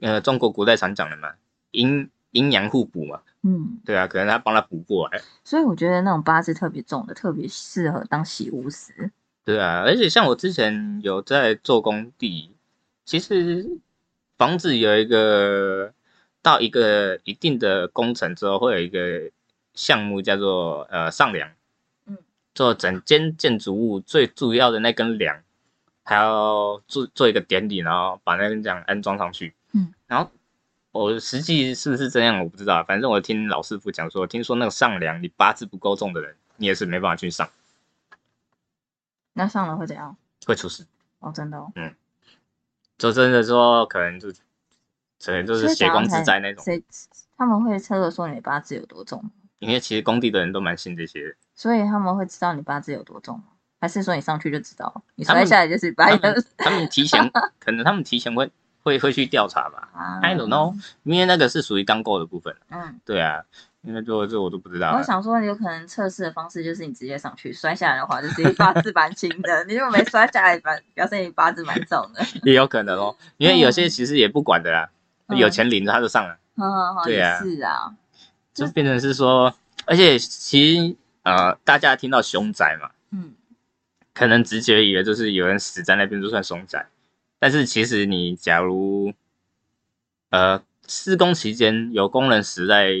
[0.00, 1.34] 呃中国古代常讲的嘛，
[1.72, 9.10] 阴阴阳互补嘛，嗯，对啊，可能他帮他补过来，所以我觉得那种八字特别重的，特别适合当洗巫师。
[9.44, 12.56] 对啊，而且像我之前有在做工地，
[13.04, 13.68] 其实
[14.38, 15.92] 房子有一个
[16.44, 19.30] 到一个一定的工程之后，会有一个
[19.72, 21.50] 项目叫做呃上梁，
[22.04, 22.18] 嗯，
[22.54, 25.42] 做整间建筑物最主要的那根梁，
[26.02, 30.30] 还要做做一个典礼，然后把那根梁安装上去，嗯，然后
[30.92, 37.48] 我实际是不是这样我不知道，反正我听老师傅讲说，听说那个上梁你八字不够重的人，你也是没办法去上，
[39.32, 40.14] 那上了会怎样？
[40.44, 40.84] 会出事。
[41.20, 41.72] 哦，真的哦。
[41.74, 41.94] 嗯
[42.96, 44.28] 就真的说，可能就
[45.24, 46.64] 可能就是血光之灾那种。
[46.64, 46.82] 谁
[47.36, 49.22] 他们会测的说你八字有多重，
[49.58, 53.44] 因为其实工地的人都蛮信这些的，所以他们会知道你八字有多重吗？
[53.80, 55.02] 还是说你上去就知道了？
[55.16, 58.50] 你摔下来就是八他们他们提前可能他们提前会
[58.82, 62.54] 会会去调查吧啊，I don't know，因为那个是属于刚够的部分。
[62.70, 63.42] 嗯，对啊，
[63.82, 64.98] 因为这这我都不知道啊。
[64.98, 72.24] 我想说，有可能测试的方式就是你直接上去摔下来的话，就是你八字蛮轻的； 你如果没摔下来，表表示你八字蛮重的。
[72.44, 74.93] 也有可能哦，因为有些其实也不管的啦，嗯
[75.28, 76.36] 有钱领着他就上了，
[77.04, 77.94] 对啊是啊，
[78.52, 79.54] 就变成是说，
[79.86, 83.34] 而且其实呃，大家听到凶宅嘛，嗯，
[84.12, 86.86] 可能直觉以为就是有人死在那边就算凶宅，
[87.38, 89.12] 但是其实你假如
[90.30, 92.92] 呃施工期间有工人死在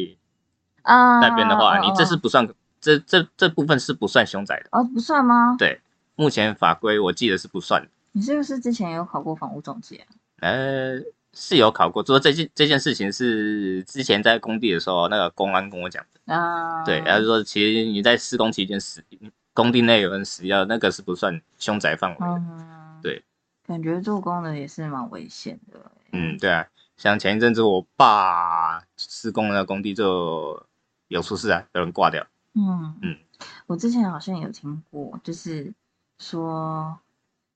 [0.82, 2.48] 啊那边的话，嗯你这是嗯不算，
[2.80, 4.68] 这这这部分是不算凶宅的。
[4.72, 5.54] 哦不算吗？
[5.58, 5.80] 对，
[6.16, 7.88] 目前法规我记得是不算的。
[8.12, 10.08] 你是不是之前有考过房屋中介啊？
[10.40, 10.98] 呃，
[11.34, 16.34] 是有考过，只不过这件这件事情是之前在工地的时候，那个公安跟我讲的。
[16.34, 19.04] 啊，对，他就说其实你在施工期间死，
[19.52, 22.26] 工地内有人死掉，那个是不算凶宅范围的。
[22.26, 23.22] 嗯，对，
[23.66, 25.78] 感觉做工的也是蛮危险的。
[26.12, 26.66] 嗯，对啊，
[26.96, 30.64] 像前一阵子我爸施工的那个工地就
[31.08, 32.24] 有出事啊，有人挂掉。
[32.54, 33.18] 嗯嗯，
[33.66, 35.72] 我之前好像有听过，就是
[36.20, 36.96] 说，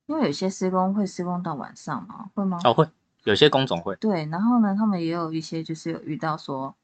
[0.06, 2.58] 因为有些施工会施工到晚上嘛，会吗？
[2.64, 2.84] 哦，会
[3.28, 6.74] 有些工种会，对，然后呢，他们也有一些就是有遇到说，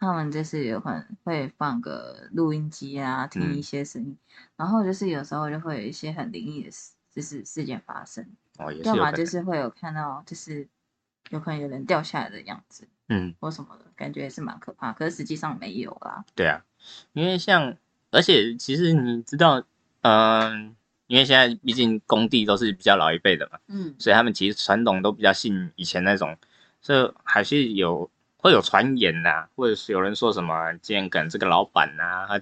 [0.00, 4.18] 他们就是有可能会放个录音机啊，听嗯一些声音，
[4.56, 8.26] 然后就是有时候就会有一些很灵异的事，就是事件发生，
[8.58, 9.12] 哦，也是要么。
[9.12, 10.66] 就是会有看到就是
[11.30, 16.24] 有可能有人掉下来的样子嗯，或什么的，感觉也是蛮可怕，可是实际上没有啦。
[16.34, 16.64] 对啊，
[17.12, 17.76] 因为像，
[18.10, 19.62] 而且其实你知道，
[20.00, 20.74] 嗯、
[21.12, 23.94] 因为现在毕竟工地都是比较老一辈的嘛，嗯。
[23.98, 26.34] 所以他们其实传统都比较信以前那种，
[26.80, 32.38] 所以还是有会有传言呐、或者是有人说什么，今天可能这个老板呐、他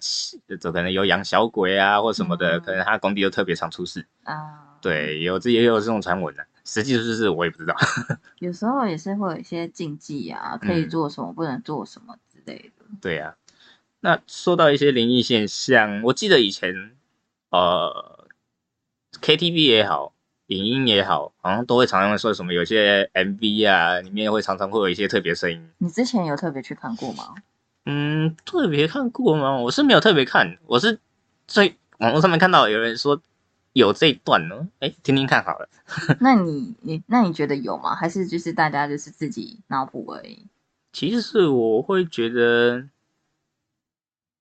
[0.70, 2.60] 可能有养小鬼啊或什么的，嗯。
[2.60, 7.74] 可能他工地又特别常出事，啊，对，有这也有这种传闻的、实际是不是我也不知道。
[8.38, 10.88] 有时候也是会有一些禁忌啊，可以嗯。
[10.88, 12.84] 做什么，不能做什么之类的。
[13.00, 13.34] 对呀、
[13.98, 16.92] 那说到一些灵异现象，我记得以前
[17.50, 18.19] 呃
[19.20, 20.12] KTV 也好，
[20.46, 25.70] 影音也好，好像都会常常会说什么，有些 MV 啊里面会常常会有一些特别声音。
[25.78, 27.34] 你之前有特别去看过吗？
[27.86, 29.56] 嗯，特别看过吗？
[29.58, 30.98] 我是没有特别看，我是
[31.46, 33.20] 在网络上面看到有人说
[33.72, 35.68] 有这一段呢，哎，听听看好了。
[36.20, 37.94] 那你你那你觉得有吗？
[37.94, 40.46] 还是就是大家就是自己脑补而已？
[40.92, 42.84] 其实我会觉得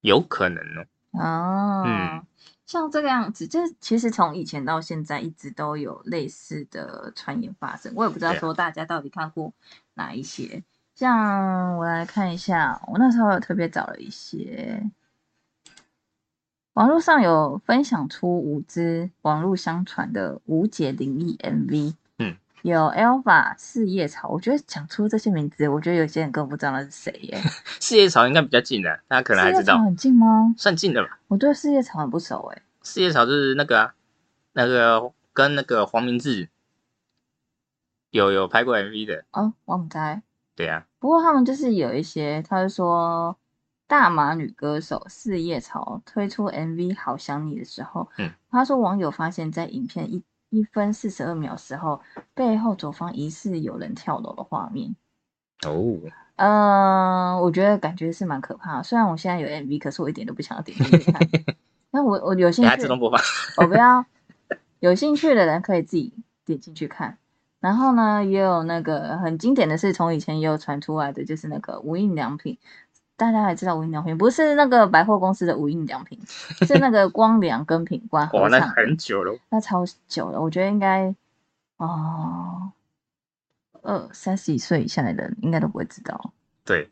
[0.01, 0.85] 有可能哦。
[1.11, 2.23] 哦，嗯
[2.69, 7.91] 像这个样子，这其实从以前到现在一直都有类似的传言发生。
[7.95, 9.51] 我也不知道说大家到底看过
[9.95, 10.63] 哪一些。
[10.93, 14.87] 像我来看一下，我那时候有特别找了一些，
[16.73, 21.95] 网络上有分享出五支网络相传的无解灵异 MV。
[22.63, 27.37] 嗯，有 Alpha 四叶草，我觉得讲出这些名字，我觉得有些人根本不知道那是谁耶。
[27.79, 30.53] 四叶草应该比较近的，大家可能还知道，很近吗？
[30.57, 31.19] 算近的吧。
[31.27, 32.61] 我对四叶草很不熟哎。
[32.81, 33.93] 四叶草就是那个啊，
[34.53, 36.49] 那个跟那个黄明志
[38.11, 40.21] 有有拍过 MV 的，哦，我不知道。
[40.55, 43.37] 对啊，不过他们就是有一些，他就说
[43.87, 52.01] 大马女歌手四叶草推出 MV《好想你》的时候，嗯，他说网友发现，在影片一一分四十二秒时候，
[52.33, 54.95] 背后左方疑似有人跳楼的画面。
[55.65, 55.99] 哦，
[56.37, 58.83] 嗯、我觉得感觉是蛮可怕的。
[58.83, 61.21] 虽然我现在有 MV，可是我一点都不想要点进去看。
[61.91, 63.19] 那我我有兴趣自，动播放。
[63.57, 64.05] 我不要。
[64.79, 66.13] 有兴趣的人可以自己
[66.45, 67.17] 点进去看。
[67.59, 72.57] 然后呢，也有那个很经典的是，从以前也有传出来的，就是那个无印良品。
[73.19, 76.17] 大家还知道无印良品，不是那个百货公司的无印良品，
[76.65, 79.37] 是那个 光良跟品冠合哇，那唱，很久了。
[79.49, 80.41] 那超久了。
[80.41, 81.13] 我觉得应该
[81.77, 82.71] 哦，
[83.81, 86.31] 二三十几岁以下的人应该都不会知道。
[86.63, 86.89] 对，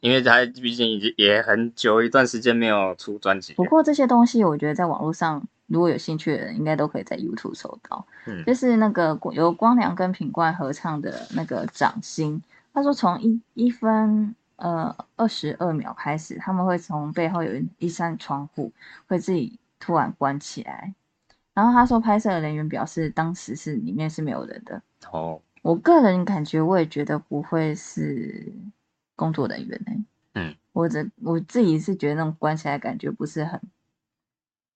[0.00, 3.52] 因为他毕竟已经也很久一段时间没有出专辑。
[3.52, 8.06] 不过这些东西，我觉得在网络上，如果有兴趣的人，应该都可以在 YouTube 搜到。
[8.26, 12.40] 嗯就是那个由光良跟品冠合唱的那个《掌心》，
[12.74, 18.72] 他说从一一分呃二十二秒开始，他们会从背后有一一扇窗户
[19.06, 20.94] 会自己突然关起来。
[21.54, 24.82] 然后他说，拍摄的人员表示，当时是里面是没有人的。
[25.10, 28.52] 哦，我个人感觉，我也觉得不会是
[29.14, 33.58] 工作人员呢、嗯，我这我自己是觉得那种关起来感觉不是很，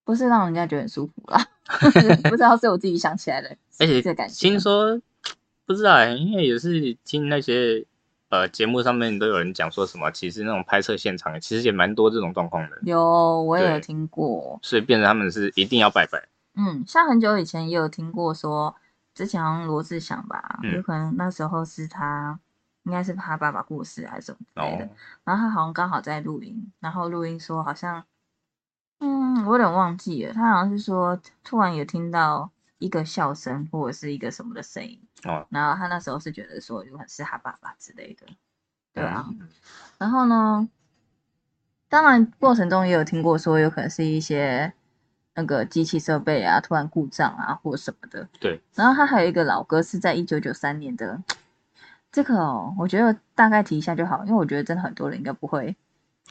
[0.05, 1.47] 不是让人家觉得很舒服啦。
[2.25, 4.35] 不知道是我自己想起来的， 而且这感觉。
[4.35, 4.99] 听说
[5.67, 7.85] 不知道哎、因为也是听那些
[8.31, 14.59] 呃节目上面都有人讲说什么，其实那种拍摄现场其实也蛮多这种状况的，有，我也有听过。
[14.63, 16.27] 所以变成他们是一定要拜拜。
[16.55, 18.75] 嗯，像很久以前也有听过说，
[19.15, 22.39] 之前好像罗志祥吧，嗯有可能那时候是他，
[22.85, 24.85] 应该是他爸爸过世还是什么之类的。
[24.85, 24.89] 哦，
[25.25, 28.05] 然后他好像刚好在录音，然后录音说好像，
[28.99, 38.27] 嗯，我有点忘记了，他好像是说突然有听到一个笑声或者是一个什么的声音，哦，然后他那时候是觉得说有可能是他爸爸之类的，
[38.95, 39.27] 对啊。
[39.29, 39.49] 嗯
[39.99, 40.67] 然后呢，
[41.91, 44.73] 当然过程中也有听过说有可能是一些
[45.35, 48.27] 那个机器设备啊突然故障啊或什么的。
[48.41, 48.59] 对。
[48.75, 51.23] 然后他还有一个老歌是在一九九三年的，
[52.11, 55.77] 这个哦，我觉得大概提一下就好，因为我觉得真的很多人应该不会。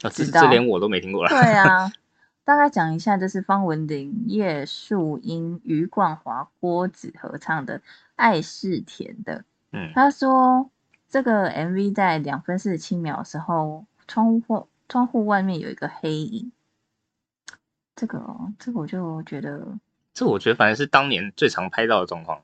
[0.02, 1.30] 啊这知道这连我都没听过了。
[1.30, 1.92] 对啊，
[2.44, 7.78] 大概讲一下，这是方文琳、叶树英、余冠华、郭子合唱的
[8.20, 9.40] 《爱是甜的》。
[9.72, 10.70] 嗯，他说
[11.08, 16.52] 这个 MV 在两分四十七秒的时候，窗户窗户外面有一个黑影。
[17.96, 19.80] 这个哦，这个我就觉得，
[20.14, 22.42] 这我觉得反正是当年最常拍到的状况。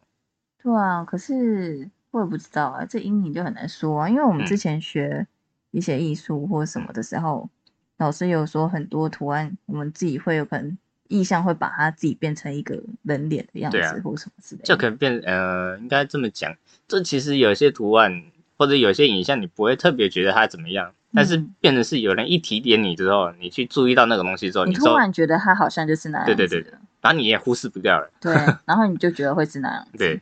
[0.61, 5.27] 对啊，可是我也不知道啊，这阴影就很难说啊，因为我们嗯之前学
[5.71, 7.49] 一些艺术或什么的时候，
[7.97, 10.77] 老师有说很多图案，我们自己会有可能
[11.07, 14.65] 意象会把它自己变成一个人脸的样子，或什么之类的。
[14.65, 16.55] 就可能变呃，应该这么讲，
[16.87, 18.23] 这其实有些图案
[18.57, 28.09] 或者有些影像，你不会特别觉得它怎么样，但是嗯变成是有人一提点你之后，你去注意到那个东西之后，你突然觉得它好像就是那样子，对对对然后你也忽视不掉了。
[28.19, 28.33] 对，
[28.65, 29.97] 然后你就觉得会是那样子。
[29.99, 30.21] 对，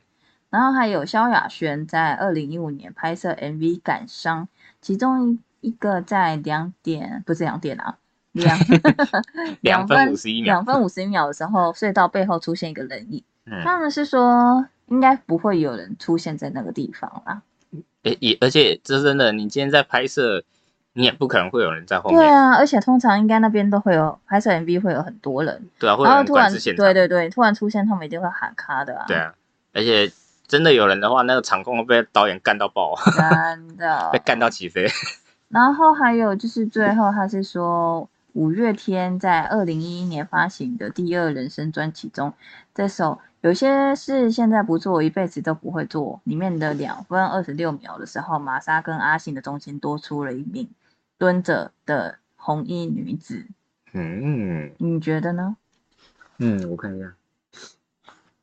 [0.50, 4.46] 然后还有萧亚轩在二零一五年拍摄 MV《感伤》，
[4.82, 7.98] 其中一个在两点不是两点啊，
[8.42, 8.58] 两
[9.62, 13.24] 两分五十一秒两分五十一秒的时候，隧道背后出现一个人影。
[13.46, 17.42] 嗯，他们是说应该不会有人出现在那个地方啦。
[18.02, 20.44] 也也而且这真的，你今天在拍摄，
[20.94, 29.06] 你也不可能会有人在后面对，啊，而且通常应该那边都会有拍摄 MV 会有很多人，对啊，会有突然对对对，突然出现他们一定会喊卡的啊。
[29.08, 29.34] 对啊，
[29.74, 30.12] 而且
[30.48, 34.88] 真的有人的话，那个场控会被导演干到爆，真的 被干到起飞。
[35.50, 42.34] 然后还有就是最后他是说，五月天在二零一一年发行的第二人生专辑中，
[42.74, 46.20] 这首有些事现在不做，一辈子都不会做。
[46.24, 50.68] 里面的两分二十六秒的时候，玛莎跟阿信的中间多出了一名
[51.18, 53.46] 蹲着的红衣女子。
[53.92, 55.56] 嗯你觉得呢？
[56.40, 57.14] 嗯，我看一下，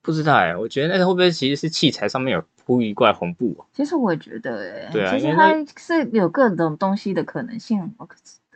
[0.01, 3.67] 不知道哎，我觉得那个会不会其实是器材上面有铺一块红布、啊？
[3.73, 7.93] 其实我也觉得、欸，对啊其实它是有各种东西的可能性。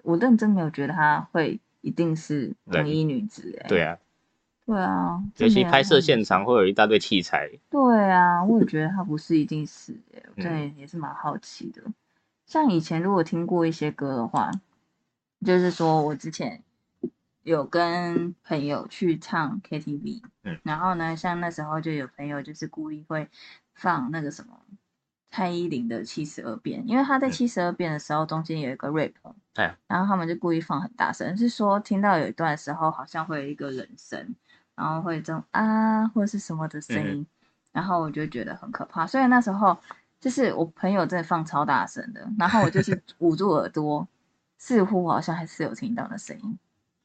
[0.04, 3.98] 我认真没有觉得他会一定是红衣女子、欸，对啊，
[4.66, 7.50] 对啊，尤其拍摄现很场会有一大堆器材。
[7.70, 10.44] 对啊，我也觉得他不是一定是、欸，嗯。
[10.44, 11.82] 对，也是蛮好奇的。
[12.46, 14.50] 像以前如果听过一些歌的话，
[15.44, 16.62] 就是说我之前
[17.42, 23.28] 有跟朋友去唱 KTV，嗯，然后呢，像那时候就有朋友就是故意会
[23.74, 24.60] 放那个什么
[25.34, 27.32] 蔡依林的七十二变，因为他在嗯。
[27.32, 29.12] 七十二变的时候中间有一个 rap，
[29.54, 34.32] 哎然后他们就故意放很大声，是说听到有一段的时候好像会有一个人声，
[34.76, 37.26] 然后会这种啊或者是什么的声音，
[37.72, 39.76] 然后我就觉得很可怕，所以那时候
[40.20, 44.06] 就是我朋友真的放超大声的，然后我就是 捂住耳朵，
[44.58, 46.56] 似乎好像还是有听到的声音，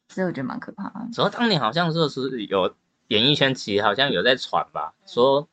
[0.10, 1.10] 所以我觉得蛮可怕的。
[1.12, 2.76] 主要当年好像就是有
[3.08, 5.48] 演艺圈其实好像有在传吧，嗯说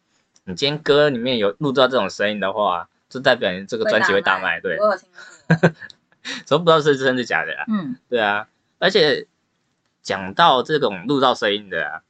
[0.46, 4.60] 你今天歌里面有录到这种声音的话，就代表你这个专辑会大卖。
[4.60, 5.70] 对，我有听过。
[6.46, 7.64] 所以不知道是真的假的啊。
[7.68, 9.26] 嗯，对啊，而且
[10.02, 12.02] 讲到这种录到声音的啊，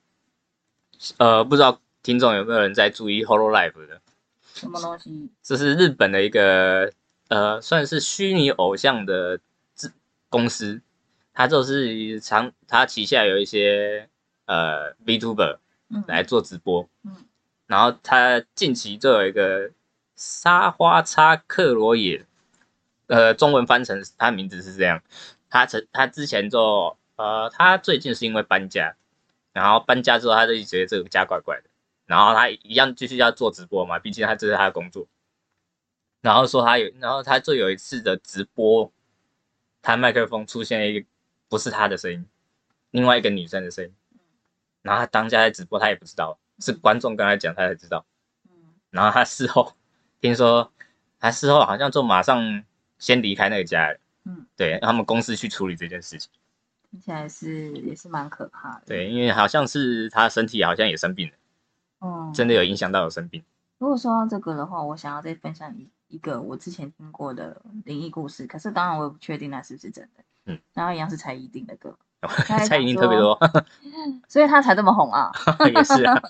[1.16, 4.00] 呃，不知道听众有没有人在注意 Hololive 的？
[4.52, 5.30] 什么东西？
[5.42, 6.92] 这是日本的一个
[7.28, 9.38] 呃，算是虚拟偶像的
[9.74, 9.92] 制
[10.28, 10.82] 公司，
[11.32, 14.10] 它就是长，它旗下有一些
[14.44, 15.58] 呃 VTuber
[15.88, 17.16] 嗯，来做直播，嗯
[17.66, 19.70] 然后他近期就有一个
[20.14, 22.24] 沙花叉克罗野，
[23.06, 25.02] 呃，中文翻成他名字是这样，
[25.50, 28.94] 他曾他之前就呃，他最近是因为搬家，
[29.52, 31.64] 然后搬家之后他就一直觉得这个家怪怪的，
[32.06, 35.06] 然后他一样继续要做直播嘛，毕竟他这是他的工作。
[36.22, 38.90] 然后说他有，然后他就有一次的直播，
[39.80, 41.06] 他麦克风出现了一个
[41.48, 42.26] 不是他的声音，
[42.90, 43.94] 另外一个女生的声音，
[44.82, 48.04] 然后他当下在直播，他也不知道，是观众跟他讲，他才知道。
[48.48, 48.56] 嗯
[48.90, 49.74] 然后他事后
[50.20, 50.72] 听说，
[51.18, 52.64] 他事后好像就马上
[52.98, 56.30] 先离开那个家了，嗯，对，让他们公司去处理这件事情。
[56.90, 61.34] 听起来是也是蛮可怕的。，对，因为好像是他身体好像也生病了，
[62.00, 63.44] 嗯，真的有影响到有生病。
[63.78, 70.24] 如果说到这个的话，我想要再分享一一个我之前听过的灵异故事，可是当然我也不确定那是不是真的。
[70.46, 71.98] 嗯，然后一样是蔡依林的歌，
[72.46, 73.38] 蔡依林特别多，
[74.28, 75.30] 所以他才这么红啊。
[75.74, 76.20] 也是啊，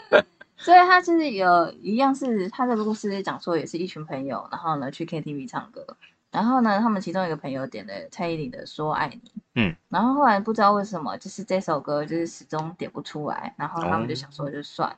[0.56, 5.86] 所以他其实有一样是他这个故事讲说，也是一群朋友，然后呢去 KTV 唱歌，
[6.30, 9.16] 然后呢他们其中一个朋友点了蔡依林的《说爱你》，
[9.54, 14.96] 嗯，然后后来不知道为什么，就是这首歌就是始终点不出来，然后他们就想说就算了。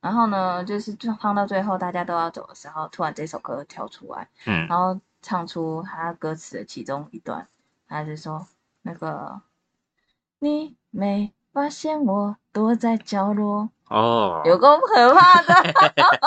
[0.00, 7.46] 然后呢，就是就放到最后大家都要走的时候，突然这首歌跳出来，嗯，然后唱出他歌词的其中一段，
[7.88, 8.44] 他就说
[8.82, 9.40] 那个
[10.38, 15.54] 你没发现我躲在角落，哦，有够可怕的。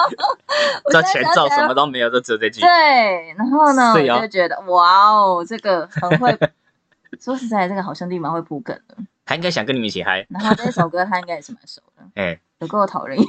[0.85, 2.61] 我这前奏什么都没有，就只有这句。
[2.61, 6.37] 对，然后呢，我就觉得哇哦，这个很会。
[7.19, 8.97] 说实在，这个好兄弟蛮会铺梗的。
[9.25, 13.27] 他应该想跟你们一起嗨，然后这首歌他应该也是蛮熟的， 哎，有够讨人厌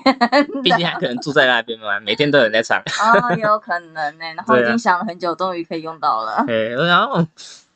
[0.63, 2.79] 毕竟他可能住在那边嘛，每天都有人在唱。
[2.81, 6.45] 哦，有可能呢、然后已经想了很久，终于可以用到了。
[6.49, 6.55] 哎，
[6.87, 7.25] 然后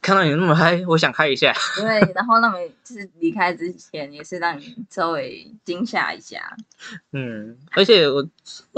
[0.02, 1.52] 看到你那么嗨，我想嗨一下。
[1.76, 6.56] 对，然后让你就是离开之前，也是让你稍微惊吓一下。
[7.12, 8.26] 嗯，而且我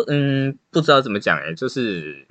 [0.08, 2.26] 嗯不知道怎么讲哎，就是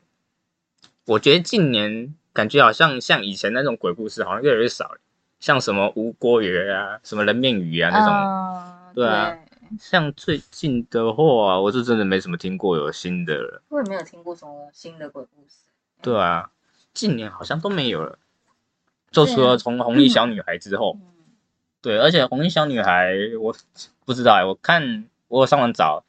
[1.06, 5.00] 我觉得近年感觉好像像以前那种鬼故事好像越来越少了，
[5.40, 8.14] 像什么吴锅鱼啊、什么人面鱼啊那种。
[8.14, 9.38] 嗯，对啊
[9.80, 13.62] 像最近的话，我是真的没什么听过有新的了。
[13.70, 15.60] 我也没有听过什么新的鬼故事。
[16.02, 16.52] 对啊，
[16.94, 18.20] 近年好像都没有了，
[19.12, 21.08] 就除了从红衣小女孩之后，嗯，
[21.82, 23.54] 对，而且红衣小女孩我
[24.06, 26.04] 不知道哎，我看我有上网找，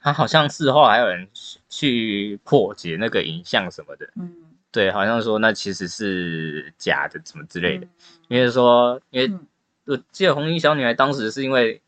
[0.00, 1.28] 她好像事后还有人
[1.68, 4.32] 去破解那个影像什么的，嗯。
[4.70, 7.86] 对，好像说那其实是假的，什么之类的。
[7.86, 7.90] 嗯。
[8.28, 9.46] 因为说，因为嗯。
[9.86, 11.80] 我记得红衣小女孩当时是因为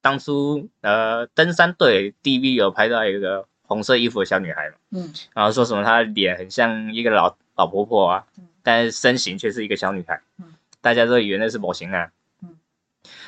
[0.00, 5.12] 当初呃登山队 DV 有拍到一个红色衣服的小女孩嘛，嗯。
[5.32, 12.10] 然后说什么她的脸很像一个老老婆婆啊嗯，但是身形却是一个小女孩嗯，大家都以为那是模型啊。
[12.42, 12.56] 嗯，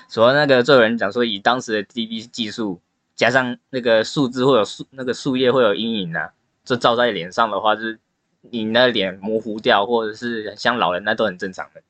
[0.09, 2.81] 所以那个就有人讲说，以当时的 DB 技术，
[3.15, 6.33] 加上那个树枝会有树那个树叶会有阴影啊，
[6.65, 7.99] 这照在脸上的话，就是
[8.41, 11.83] 你那脸模糊掉，或者是像老人那都很正常的。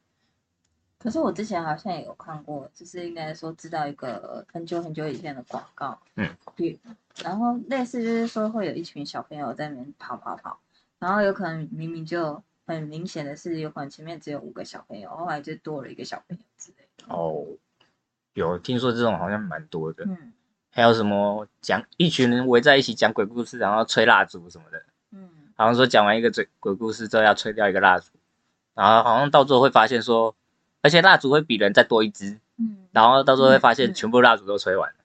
[0.99, 6.79] 可是我之前好像也有看过，就是应该说知道一个很久很久以前的广告，嗯，对，
[7.25, 10.61] 然后类似就是说会有一群小朋友在那边跑跑跑，
[11.01, 12.41] 然后有可能明明就
[12.75, 17.15] 很明显的是有可能前面只有五个小朋友，后来就多了一个小朋友之类的。
[17.15, 17.47] 哦，
[18.35, 20.33] 有听说这种好像蛮多的，嗯
[20.75, 28.11] 还有什么讲一群人围在一起讲鬼故事，然后吹蜡烛什么的，嗯好像说讲完一个鬼鬼故事之后要吹掉一个蜡烛，
[28.75, 30.35] 然后好像到最后会发现说，
[30.81, 34.97] 而且蜡烛会比人再多一支，嗯，然后到时候会发现全部蜡烛都吹完了。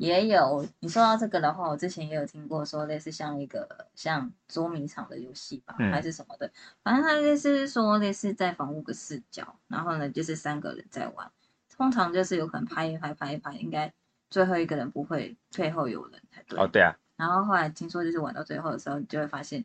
[0.00, 6.50] 也有你说到这个的话，我之前也有听过说类似像一个像捉迷藏的游戏吧，嗯还是什么的，
[6.82, 11.30] 反正它类似是说类似在房屋个视角，然后呢就是三个人在玩，
[11.76, 13.92] 通常就是有可能拍一拍拍一拍，应该
[14.30, 16.58] 最后一个人不会背后有人才对。
[16.58, 19.62] 哦，对啊，然后后来听说就是玩到最后的时候，你就会发现，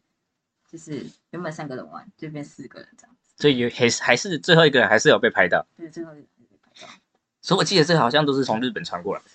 [0.69, 6.89] 就是原本三个人玩就变四个人这样子，所以有还是还是最后一个人还是有被拍到，对，最后一个人被拍到。
[7.41, 9.29] 所以我记得这个好像都是从日本传过来的。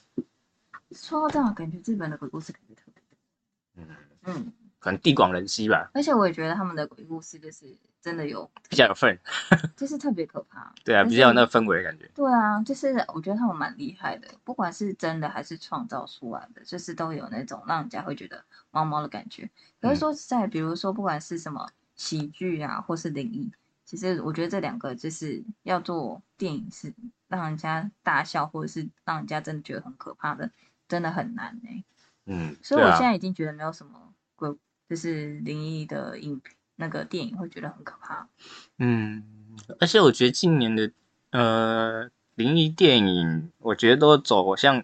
[0.93, 3.93] 说到这样，感觉日本的鬼故事感觉特别多，
[4.25, 4.53] 嗯，嗯。
[4.81, 7.67] 可能地广人稀吧，而且我也觉得他们的鬼故事就是
[8.01, 9.15] 真的有，比较有份。
[9.77, 10.73] 就是特别可怕。
[10.83, 12.11] 对啊，比较有那个氛围的感觉。
[12.15, 19.51] 对啊，就是我觉得他们蛮厉害的，不管是真的还是创造出来的，就是都有那种让人家会觉得毛毛的感觉。
[19.83, 23.53] 可是嗯说实在，比如说不管是什么喜剧啊，或是灵异，
[23.85, 26.95] 其实我觉得这两个就是要做电影是
[27.29, 30.51] 让人家大笑，或者是让人家真的觉得很可怕的，
[30.91, 31.85] 真的很难呢、
[32.27, 33.93] 嗯，所以我现在已经觉得没有什么
[34.35, 34.53] 鬼，
[34.89, 36.43] 就是灵异的影
[36.75, 38.27] 那个电影会觉得很可怕。
[38.79, 39.23] 嗯，
[39.79, 40.91] 而且我觉得今年的
[41.31, 44.83] 呃灵异电影，我觉得都走向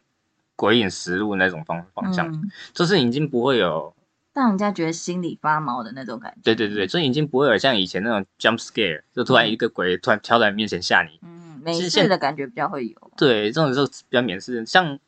[0.55, 3.93] 鬼影实录那种方方向，嗯，就是已经不会有，
[4.33, 6.41] 让人家觉得心里发毛的那种感觉。
[6.45, 11.19] 对对对，所以已经不会有像以前那种 jump scare，就突然一个鬼突然跳在你面前吓你。
[11.23, 13.11] 嗯，美其实现式的感觉比较会有。
[13.17, 14.99] 对，这种就比较免式，像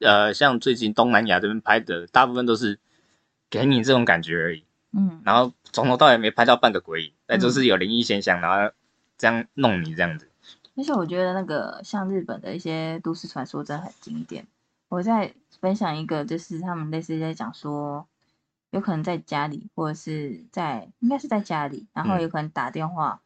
[0.00, 2.78] 呃像最近东南亚这边拍的，大部分都是
[3.48, 8.74] 给你这种感觉而已，嗯，然后从头到尾没拍到半个鬼影，但就是有灵异现象，然后
[9.16, 10.28] 这样弄你这样子。
[10.76, 14.46] 而且我觉得那个像日本的一些都市传说真的很经典。
[14.88, 18.06] 我在分享一个，就是他们类似在讲说，
[18.70, 23.20] 有可能在家里，或者是在应该是在家里，然后嗯有可能打电话，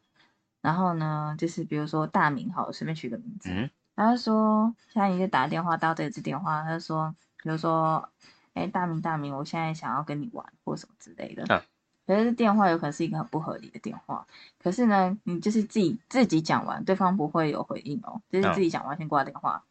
[0.61, 7.13] 然后呢，就是比如说大名好了，随便取个名字，嗯他就说，现在你就打电话到这支电话，他就说，
[7.43, 8.09] 比如说，
[8.53, 11.53] 哎，大明大明，我现在想要跟你玩或什么之类的。
[11.53, 11.63] 啊。
[12.07, 14.25] 可是电话有可能是一个很不合理的电话，
[14.61, 19.63] 可是呢，你就是自己自己讲完，对方不会有回应哦，就是嗯自己讲完先挂电话，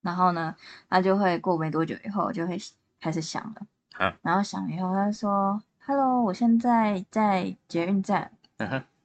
[0.00, 0.56] 然后呢，
[0.88, 2.58] 他就会过没多久以后就会
[3.00, 3.66] 开始响了，
[4.00, 8.32] 嗯然后响以后他就说，Hello，我现在在捷运站，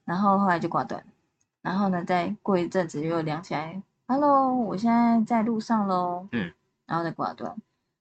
[0.05, 1.03] 然后后来就挂断，
[1.61, 3.79] 然后呢，再过一阵子又亮起来
[4.09, 6.51] ，Hello，我现在在路上喽，嗯，
[6.87, 7.55] 然后再挂断，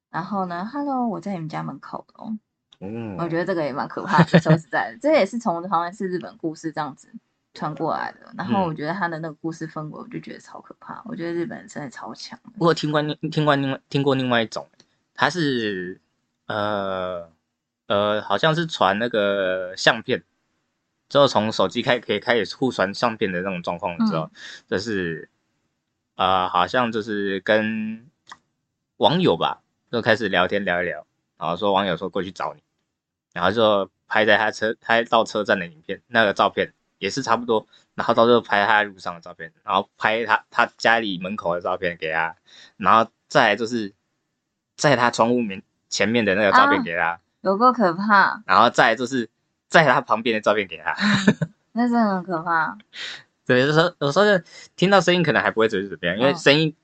[0.08, 2.32] 然后呢，Hello，我在你们家门口喽，
[2.80, 7.12] 嗯，我觉得这个也蛮可怕的，说实在的，这也是从好像是日本故事这样子
[7.52, 8.64] 传过来的，然后嗯。
[8.64, 14.66] 我觉得他的那个故事氛围，我就觉得超可怕，我觉得日本人真的超强的，我有听过另听过另外听过另外一种，
[15.14, 16.00] 他是
[16.46, 17.28] 呃
[17.86, 20.22] 呃，好像是传那个相片，
[21.08, 24.30] 之后从手机开可以开始互传相片的那种状况的时候，
[24.66, 25.28] 就是
[26.18, 28.10] 呃，好像就是跟
[28.96, 29.60] 网友吧，
[29.92, 31.06] 就开始聊天聊一聊，
[31.38, 32.62] 然后说网友说过去找你，
[33.32, 37.64] 然后就拍在他车拍到车站的影片，那个照片也是差不多，
[37.94, 42.34] 然后到时候拍他路上的照片，然后拍他他家里门口的照片给他，
[42.76, 43.94] 然后再来就是
[44.76, 49.30] 在他窗户面前面的那个照片给他，有够可怕，然后再来就是
[49.68, 50.96] 在他旁边的照片给他。
[51.70, 52.76] 那真的很可怕，
[53.48, 54.44] 对，有时候有时候就
[54.76, 56.74] 听到声音可能还不会觉得怎么样，因为嗯声音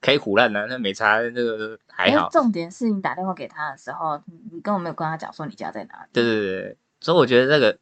[0.00, 2.30] 可以胡乱的，那没差，那个还好。
[2.30, 7.78] 重点是你打电话给他的时候，你你根本没有跟他讲说你家在哪里，对对对对，所以我觉得这个，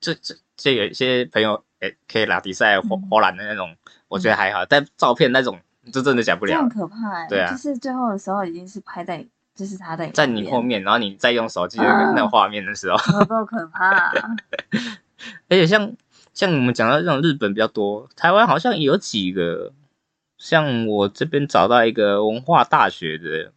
[0.00, 3.08] 这这这有一些朋友诶可以拉比赛火嗯。
[3.10, 3.76] 火懒的那种，
[4.08, 5.60] 我觉得还好，但照片那种
[5.92, 6.54] 就真的讲不了。
[6.54, 6.68] 这很。
[6.70, 7.50] 可怕、欸，对啊。
[7.50, 9.22] 就是最后的时候已经是拍在，
[9.54, 11.84] 就是他在在你后，面，然后你再用手机的
[12.14, 14.10] 那个画面的时候，有够可怕、
[15.48, 15.92] 而且像
[16.40, 19.74] 像我们讲到这种日本比较多，台湾好像也有几个，
[20.38, 23.52] 像我这边找到一个文化大学的，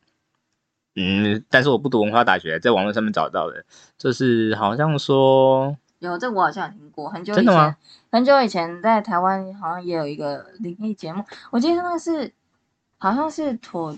[0.95, 3.63] 嗯，但是我不读文化大学，在网络上面找到的，
[3.97, 7.77] 就是好像说，有这个我好像有听过，很久以真的吗前，
[8.11, 12.34] 很久以前在台湾好像也有一个灵异节目，我记得那个是
[12.97, 13.97] 好像是妥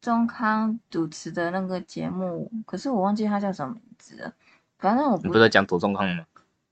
[0.00, 4.32] 中康主持的那个节目，可是我忘记他叫什么名字了。
[4.80, 6.24] 反正我不你不是在讲左中康吗？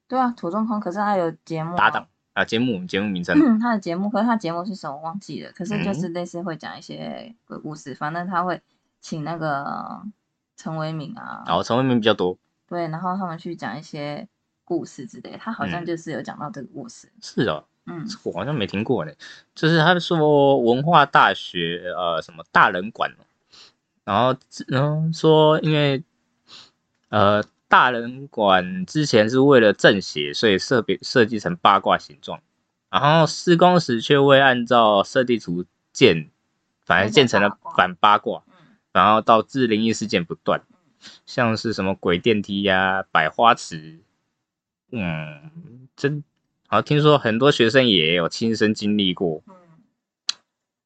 [0.08, 2.06] 对啊，土中空，可是他有节目、搭档。
[2.32, 8.60] 啊，节目节目名称，他的节目，可是他节目是什么忘记了，可是就是类似会讲一些鬼故事，反正他会
[9.00, 10.02] 请那个
[10.54, 12.36] 陈为民啊，哦，陈为民比较多，
[12.68, 14.28] 对，然后他们去讲一些
[14.66, 15.86] 故事之类，他好像嗯。
[15.86, 18.06] 就是有讲到这个故事，是哦，嗯。
[18.24, 19.12] 我好像没听过呢。
[19.54, 23.10] 就是他说文化大学呃什么大人馆，
[24.04, 24.38] 然后
[24.68, 26.04] 然后说因为
[27.08, 32.40] 呃大人馆之前是为了正邪，所以设别设计成八卦形状，
[32.90, 36.30] 然后施工时却未按照设计图建，
[36.84, 38.52] 反而建成了反八卦，嗯。
[38.92, 40.62] 然后导致灵异事件不断，
[41.26, 44.00] 像是什么鬼电梯呀、百花池，
[44.90, 46.24] 嗯，真
[46.66, 49.42] 好，听说很多学生也有亲身经历过。
[49.46, 49.54] 嗯，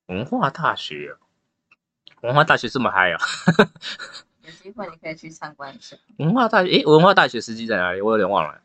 [0.07, 1.18] 文化大学哦，
[2.22, 3.20] 文化大学这么嗨啊！
[4.51, 8.01] 有机会你可以去参观一下，文化大学，诶，文化大学实际在哪里？
[8.01, 8.61] 我有点忘了。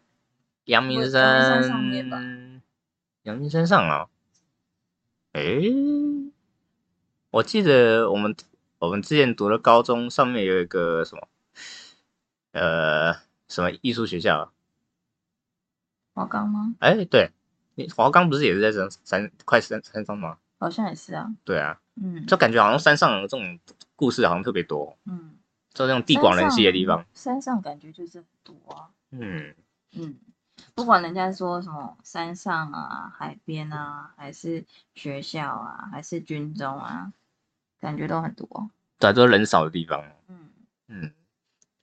[0.66, 2.18] 阳明山山上面吧
[3.24, 4.08] 阳明山上啊。
[5.34, 5.72] 诶，
[7.30, 8.36] 我记得我们
[8.80, 11.28] 我们之前读的高中上面有一个什么，
[12.54, 13.14] 呃，
[13.48, 14.52] 什么艺术学校啊？
[16.14, 16.74] 华冈吗？
[16.80, 17.32] 哎，对，
[17.76, 20.38] 你华冈不是也是在山山快山山上吗？
[20.58, 23.60] 好像也是啊，对啊，嗯就感觉好像山上的这种
[23.96, 25.38] 故事好像特别多，嗯，
[25.76, 26.98] 就那种地广人稀的地方。
[26.98, 29.54] 山上，山上感觉就是很多啊，嗯，
[29.92, 30.16] 嗯，
[30.74, 34.66] 不管人家说什么山上啊、海边啊，还是
[34.96, 37.14] 学校啊，还是军中啊，
[37.80, 38.72] 感觉都很多。
[38.98, 40.04] 对啊，都是人少的地方。
[40.30, 40.50] 嗯，
[40.88, 41.12] 嗯，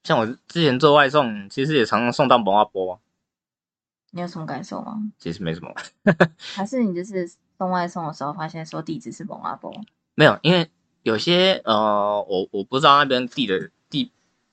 [0.03, 2.99] 像我之前做外送，其实也常常送到蒙阿波，
[4.11, 5.13] 你有什么感受吗？
[5.19, 5.73] 其实没什么，
[6.55, 9.71] 还是你就是送外送的时候发现说地址是蒙阿波？
[10.15, 10.71] 没有，因为
[11.03, 13.71] 有些呃，我我不知道那边地的地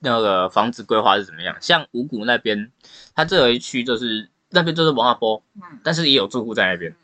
[0.00, 1.56] 那个房子规划是怎么样。
[1.60, 2.72] 像五谷那边，
[3.14, 6.94] 它这有一区就是那边就是文化波，嗯，但是也有住户在那边。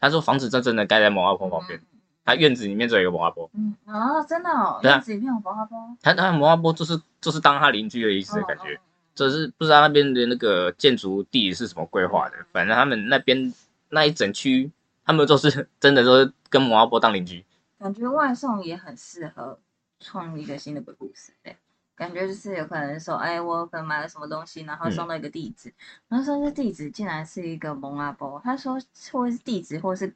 [0.00, 1.80] 他说房子真正的盖在文化波旁边，
[2.24, 8.74] 他院子里面只有一个文化波，嗯，哦，真的哦，院子里面有文化波，他他文化波就是就是当他邻居的意思的感觉。
[8.74, 8.80] 嗯。
[9.14, 13.52] 就是不知道那边的那个建筑地是什么规划的，反正他们那边
[13.88, 14.70] 那一整区，
[15.04, 17.44] 他们都是真的都是跟蒙阿波当邻居。
[17.80, 19.58] 感觉外送也很适合
[19.98, 21.56] 创一个新的鬼故事，对。
[21.98, 25.74] 感觉就是有可能说，哎，我可能买了什么东西，然后送到一个地址，
[26.08, 28.80] 然后说这地址竟然是一个蒙阿波，他说
[29.10, 30.14] 或是地址或是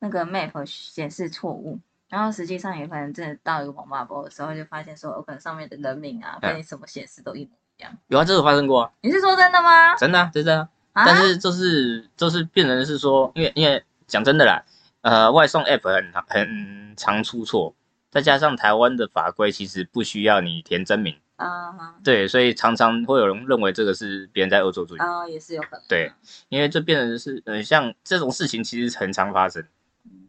[0.00, 1.78] 那个 map 显示错误，
[2.10, 7.96] 然后实际上有可能真的到一个蒙阿波的时候，就发现说，有可能上面的人名啊，跟你什么显示都一模一样。
[8.08, 9.96] 有啊，这个发生过啊，你是说真的吗？
[9.96, 10.68] 真的、啊，真的、啊。
[10.92, 14.62] 啊但是就是就是变成是说，因为因为讲真的啦，
[15.00, 17.74] 呃，外送 app 很很常出错，
[18.12, 24.98] 再加上台湾的法规其实不需要你填真名，啊对，所以常常会有人认为这个是别人在恶作剧。
[24.98, 25.82] 啊，也是有可能。
[25.88, 26.12] 对，
[26.50, 29.66] 因为这变成是，呃，像这种事情其实很常发生。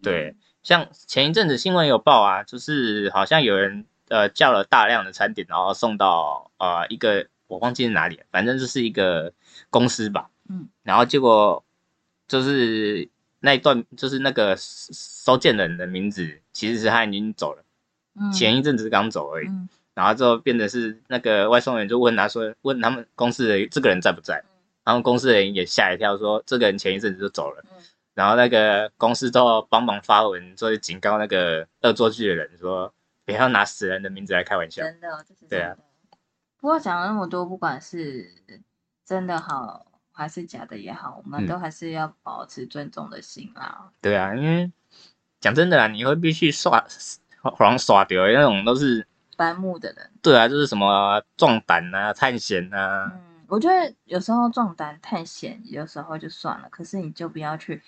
[0.02, 9.34] 对，像前一阵子新闻有报啊，就是好像有人呃叫了大量的餐点，然后送到呃一个我忘记是哪里了，反正就是一个
[9.70, 10.30] 公司吧。
[10.48, 11.64] 嗯，然后结果
[12.30, 13.10] 就是
[13.40, 17.63] 那一段就是那个收件人的名字，其实是他已经走了，
[18.16, 19.48] 嗯前一阵子刚走而已。
[19.48, 24.44] 嗯然后之后变成是那个外送员就问他说，问他们公司的这个人在不在？
[24.84, 27.64] 然后公司的人也吓一跳，说这个人前一阵子就走了。
[27.70, 27.84] 嗯
[28.16, 32.94] 然后那个公司都帮忙发文，说警告那个恶作剧的人说，
[33.26, 34.84] 不要拿死人的名字来开玩笑。
[34.84, 35.76] 真的，这是对啊。
[36.60, 38.32] 不过讲了那么多，不管是
[39.04, 43.90] 真的好还是假的也好，我们嗯都还是要保持尊重的心啦。
[44.00, 44.72] 对啊，因为
[45.40, 46.86] 讲真的啦，你会必须刷，
[47.52, 49.06] 好像刷掉的那种都是，
[49.38, 57.82] 白目的人，对啊，就是什么壮胆啊、探险啊，嗯，我觉得有时候壮胆探险，有时候就算了，可是你就不要去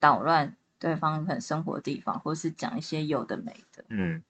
[0.00, 3.84] 捣乱对方可能生活的地方，或是讲一些有的没的。
[3.88, 4.22] 嗯，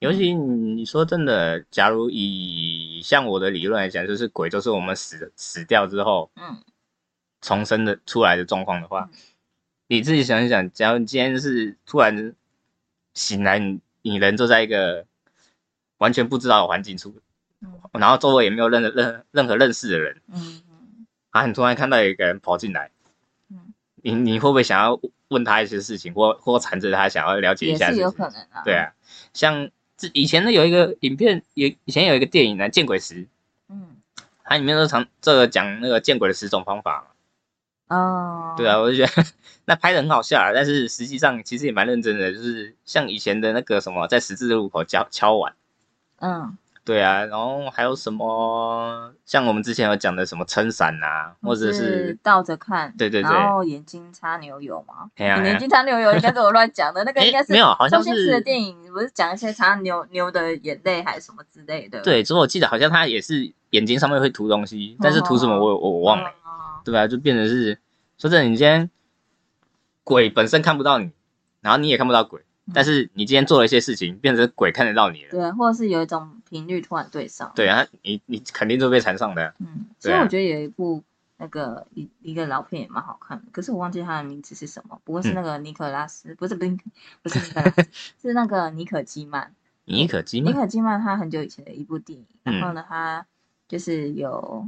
[0.00, 6.62] 尤其你说真的，假如以像我的理论来讲，就是鬼就是我们死死掉之后嗯
[7.40, 9.18] 重生的出来的状况的话嗯，
[9.86, 12.34] 你自己想一想，假如你今天是突然
[13.14, 15.06] 醒来，你你人坐在一个
[15.98, 17.16] 完全不知道的环境处，
[17.60, 22.90] 嗯然后周围也没有任何任任何认识的人，嗯嗯啊，你突然看到有一个人跑进来，
[23.50, 23.72] 嗯，
[24.02, 28.10] 你你会不会想要问他一些事情，或或缠着他想要了解一也是有下事情？
[28.10, 28.62] 可能啊。
[28.64, 28.92] 对，啊，
[29.32, 33.14] 像这以前呢有一个影片，有以前有一个电影呢，《见鬼时》，
[33.68, 33.96] 嗯
[34.44, 37.06] 它里面都常这个讲那个见鬼的十种方法嘛。
[37.92, 39.28] 哦，对啊，，我就觉得
[39.66, 45.52] 那拍的很好笑啊，但是实际上其实也蛮认真的，就是像以前的那个什么，在十字路口敲敲碗，
[46.20, 66.32] 嗯，对啊，然后还有什么像我们之前有讲的什么撑伞啊，或者是倒着看，对对对然后眼睛擦牛油嘛，哎呀哎呀眼睛擦牛油应该是我乱讲的，那个应该是没有好像周星驰的电影，不是讲一些擦牛牛的眼泪还是什么之类的，对，之后我记得好像他也是眼睛上面会涂东西，但是涂什么我我我忘了，嗯
[66.84, 67.78] 对吧、就变成是
[68.22, 68.88] 说真的，你今天
[70.04, 71.10] 鬼本身看不到你，
[71.60, 72.40] 然后你也看不到鬼，
[72.72, 81.02] 但是你今天做了一些事情，变成鬼看得到你了，对，或者是有一种频率突然对上，对啊，你你肯定就被缠上的，嗯，其对啊实我觉得有一部
[81.36, 85.34] 那个一一个老片也蛮好看的，可是我忘记它的名字是什么，不过是嗯。
[85.34, 86.78] 那个尼可拉斯，不是不是
[87.24, 87.88] 不是尼可拉斯，
[88.22, 89.52] 是那个尼可基曼。
[89.84, 92.54] 尼可基曼，尼可基曼他很久以前的一部电影，嗯。
[92.60, 93.26] 然后呢，他
[93.66, 94.64] 就是有，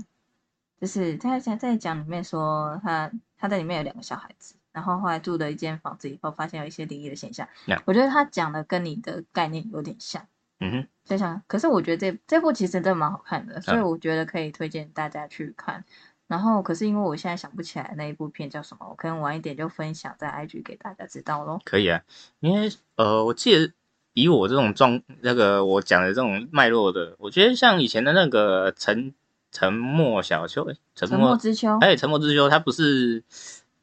[0.85, 7.49] 就是他在在讲里面说他他在里面有两个小孩子，然后后来住了一间房子以后，发现有一些灵异的现象。
[7.67, 10.27] Yeah 我觉得他讲的跟你的概念有点像。
[10.61, 15.87] 嗯哼，就像，可是我觉得这这部其实真的蛮好看的，所以嗯我觉得可以推荐大家去看。
[16.27, 21.63] 然后，可是因为我现在想不起来那一部片叫什么，我可能晚一点就分享在 IG 给大家知道咯。
[21.65, 22.03] 可以啊，
[22.41, 23.73] 因为呃，我记得
[24.13, 29.15] 以我这种状那个我讲的这种脉络的，我觉得像以前的那个沉
[29.55, 33.23] 沉默小秋，诶沉沉默默，之秋，哎，沉默之秋，他不是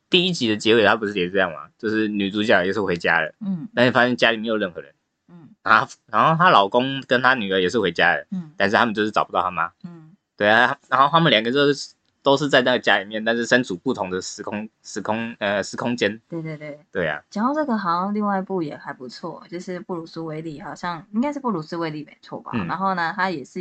[0.09, 1.69] 第一集的结尾，他不是也是这样吗？
[1.77, 4.93] 就是女主角也是回家了，嗯但是发现家里没有任何人，
[5.29, 16.77] 嗯啊，然后她老公跟她女儿也是回家了，嗯但是他们就是找不到他妈，嗯对啊，然后他们两个就是都是在那个家里面，但是身处不同的时空时空呃时空间，对对对。
[16.91, 22.51] 对啊，讲到这个，好像另外一部也还不错，就是布鲁斯威利，好像应该是布鲁斯威利没错吧？
[22.53, 23.59] 嗯然后呢，他也是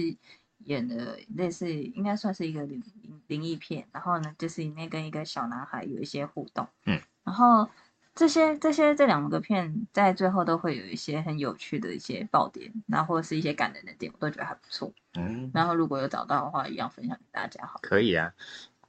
[0.64, 3.86] 演的类似，应该算是一个灵灵灵异片。
[3.92, 6.66] 然后呢，就是里面跟一个小男孩有一些互动。
[6.86, 7.68] 嗯，然后
[8.14, 14.92] 这些这些这两个片在最后都会有一些很有趣的一些爆点，然后或者是一些感人的点，我都觉得还不错。
[15.18, 15.50] 嗯。
[15.54, 17.80] 然后如果有找到的话，一样分享给大家好。
[17.82, 18.32] 可以啊，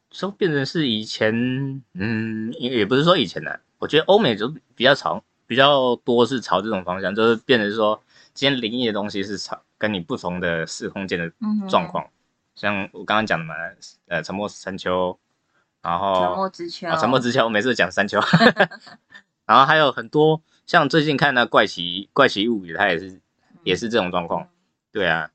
[0.10, 1.34] 就变成是以前，
[1.94, 8.02] 嗯，也也不是说以前的、我觉得欧美就比较朝比较多是朝这种方向，就是变成是说，
[8.34, 11.32] 今天灵异的东西是朝跟你不同的时空间的
[11.70, 12.10] 状况，
[12.56, 13.56] 像我刚刚讲的嘛，
[14.08, 15.18] 呃，沉默山丘，
[15.82, 18.20] 然后沉默之秋，哦，沉默之丘，我每次讲山丘，
[19.46, 23.22] 然后还有很多像最近看那怪奇怪奇物语，它也是
[23.64, 24.48] 也是这种状况，
[24.92, 25.32] 对啊，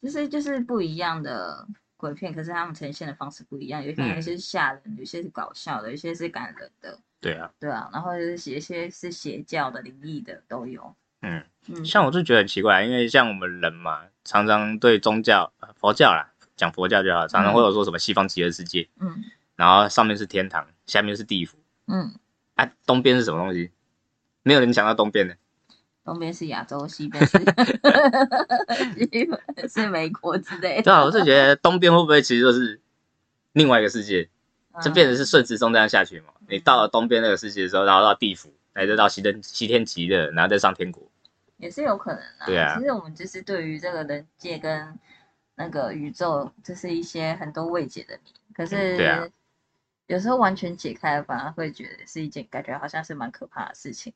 [0.00, 4.14] 就是就是不一样的鬼片，可是他们呈现的方式不一样，有些嗯。
[4.14, 10.94] 有些是吓人，有些是搞笑的，有些是感人的，对啊，对啊，然后就是一些是邪教的、灵异的都有。
[11.26, 11.42] 嗯。
[11.68, 19.24] 嗯，像我就觉得很奇怪，因为像我们人嘛，常常对宗教、呃佛教啦，讲佛教就好，常常会有说什么西方极乐世界，嗯。
[19.56, 21.56] 然后上面是天堂，下面是地府，
[21.88, 22.14] 嗯，
[22.54, 23.70] 啊，东边是什么东西？
[24.42, 25.36] 没有人想到东边的，
[26.04, 27.38] 东边是亚洲，西边是
[28.94, 29.28] 西边
[29.68, 30.82] 是美国之类的。
[30.82, 32.80] 对啊，我是觉得东边会不会其实就是
[33.54, 34.28] 另外一个世界，
[34.82, 36.26] 就变成是顺时钟这样下去嘛？
[36.48, 41.10] 你到了东边那个世界的时候，然后到地府，来再到西天西天极乐，然后再上天国，
[41.56, 42.46] 也是有可能啊。
[42.46, 44.98] 对啊其实我们就是对于这个人界跟
[45.54, 48.32] 那个宇宙，就是一些很多未解的谜。
[48.54, 49.26] 可是，对啊
[50.06, 54.14] 有时候完全解开了，反而会觉得是一件感觉好像是蛮可怕的事情。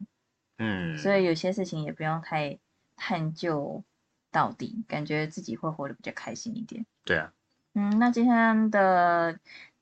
[0.58, 2.58] 嗯，所以有些事情也不用太
[2.96, 3.82] 探究
[4.30, 6.86] 到底，感觉自己会活得比较开心一点。
[7.04, 7.32] 对啊，
[7.74, 9.36] 嗯，那今天的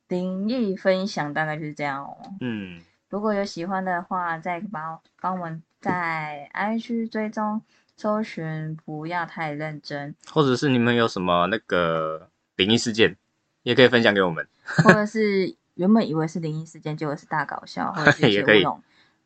[0.06, 2.16] 灵异分享大概就是这样哦。
[2.40, 2.80] 嗯，
[3.10, 7.62] 如果有喜欢的话，再帮帮我们在 IG 追踪
[7.96, 13.16] 搜寻，不要太认真，或者是你们有什么那个灵异事件，
[13.62, 14.46] 也可以分享给我们，
[14.84, 18.64] 或者是原本以为是灵异事件，结果是大搞笑，或者是一 也可以。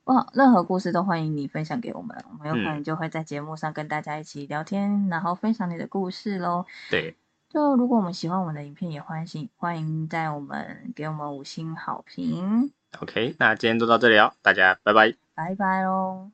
[0.05, 6.67] 哇，任何故事都欢迎你分享给我们，我们有可嗯能就会在节目上跟大家一起聊天，然后分享你的故事喽。
[6.91, 7.15] 对，
[7.49, 15.15] 就如果我们喜欢我们的影片，也欢迎欢迎在我们给我们五星好评，OK，那今天就到这里哦，大家拜拜。
[15.35, 16.33] 拜拜喽。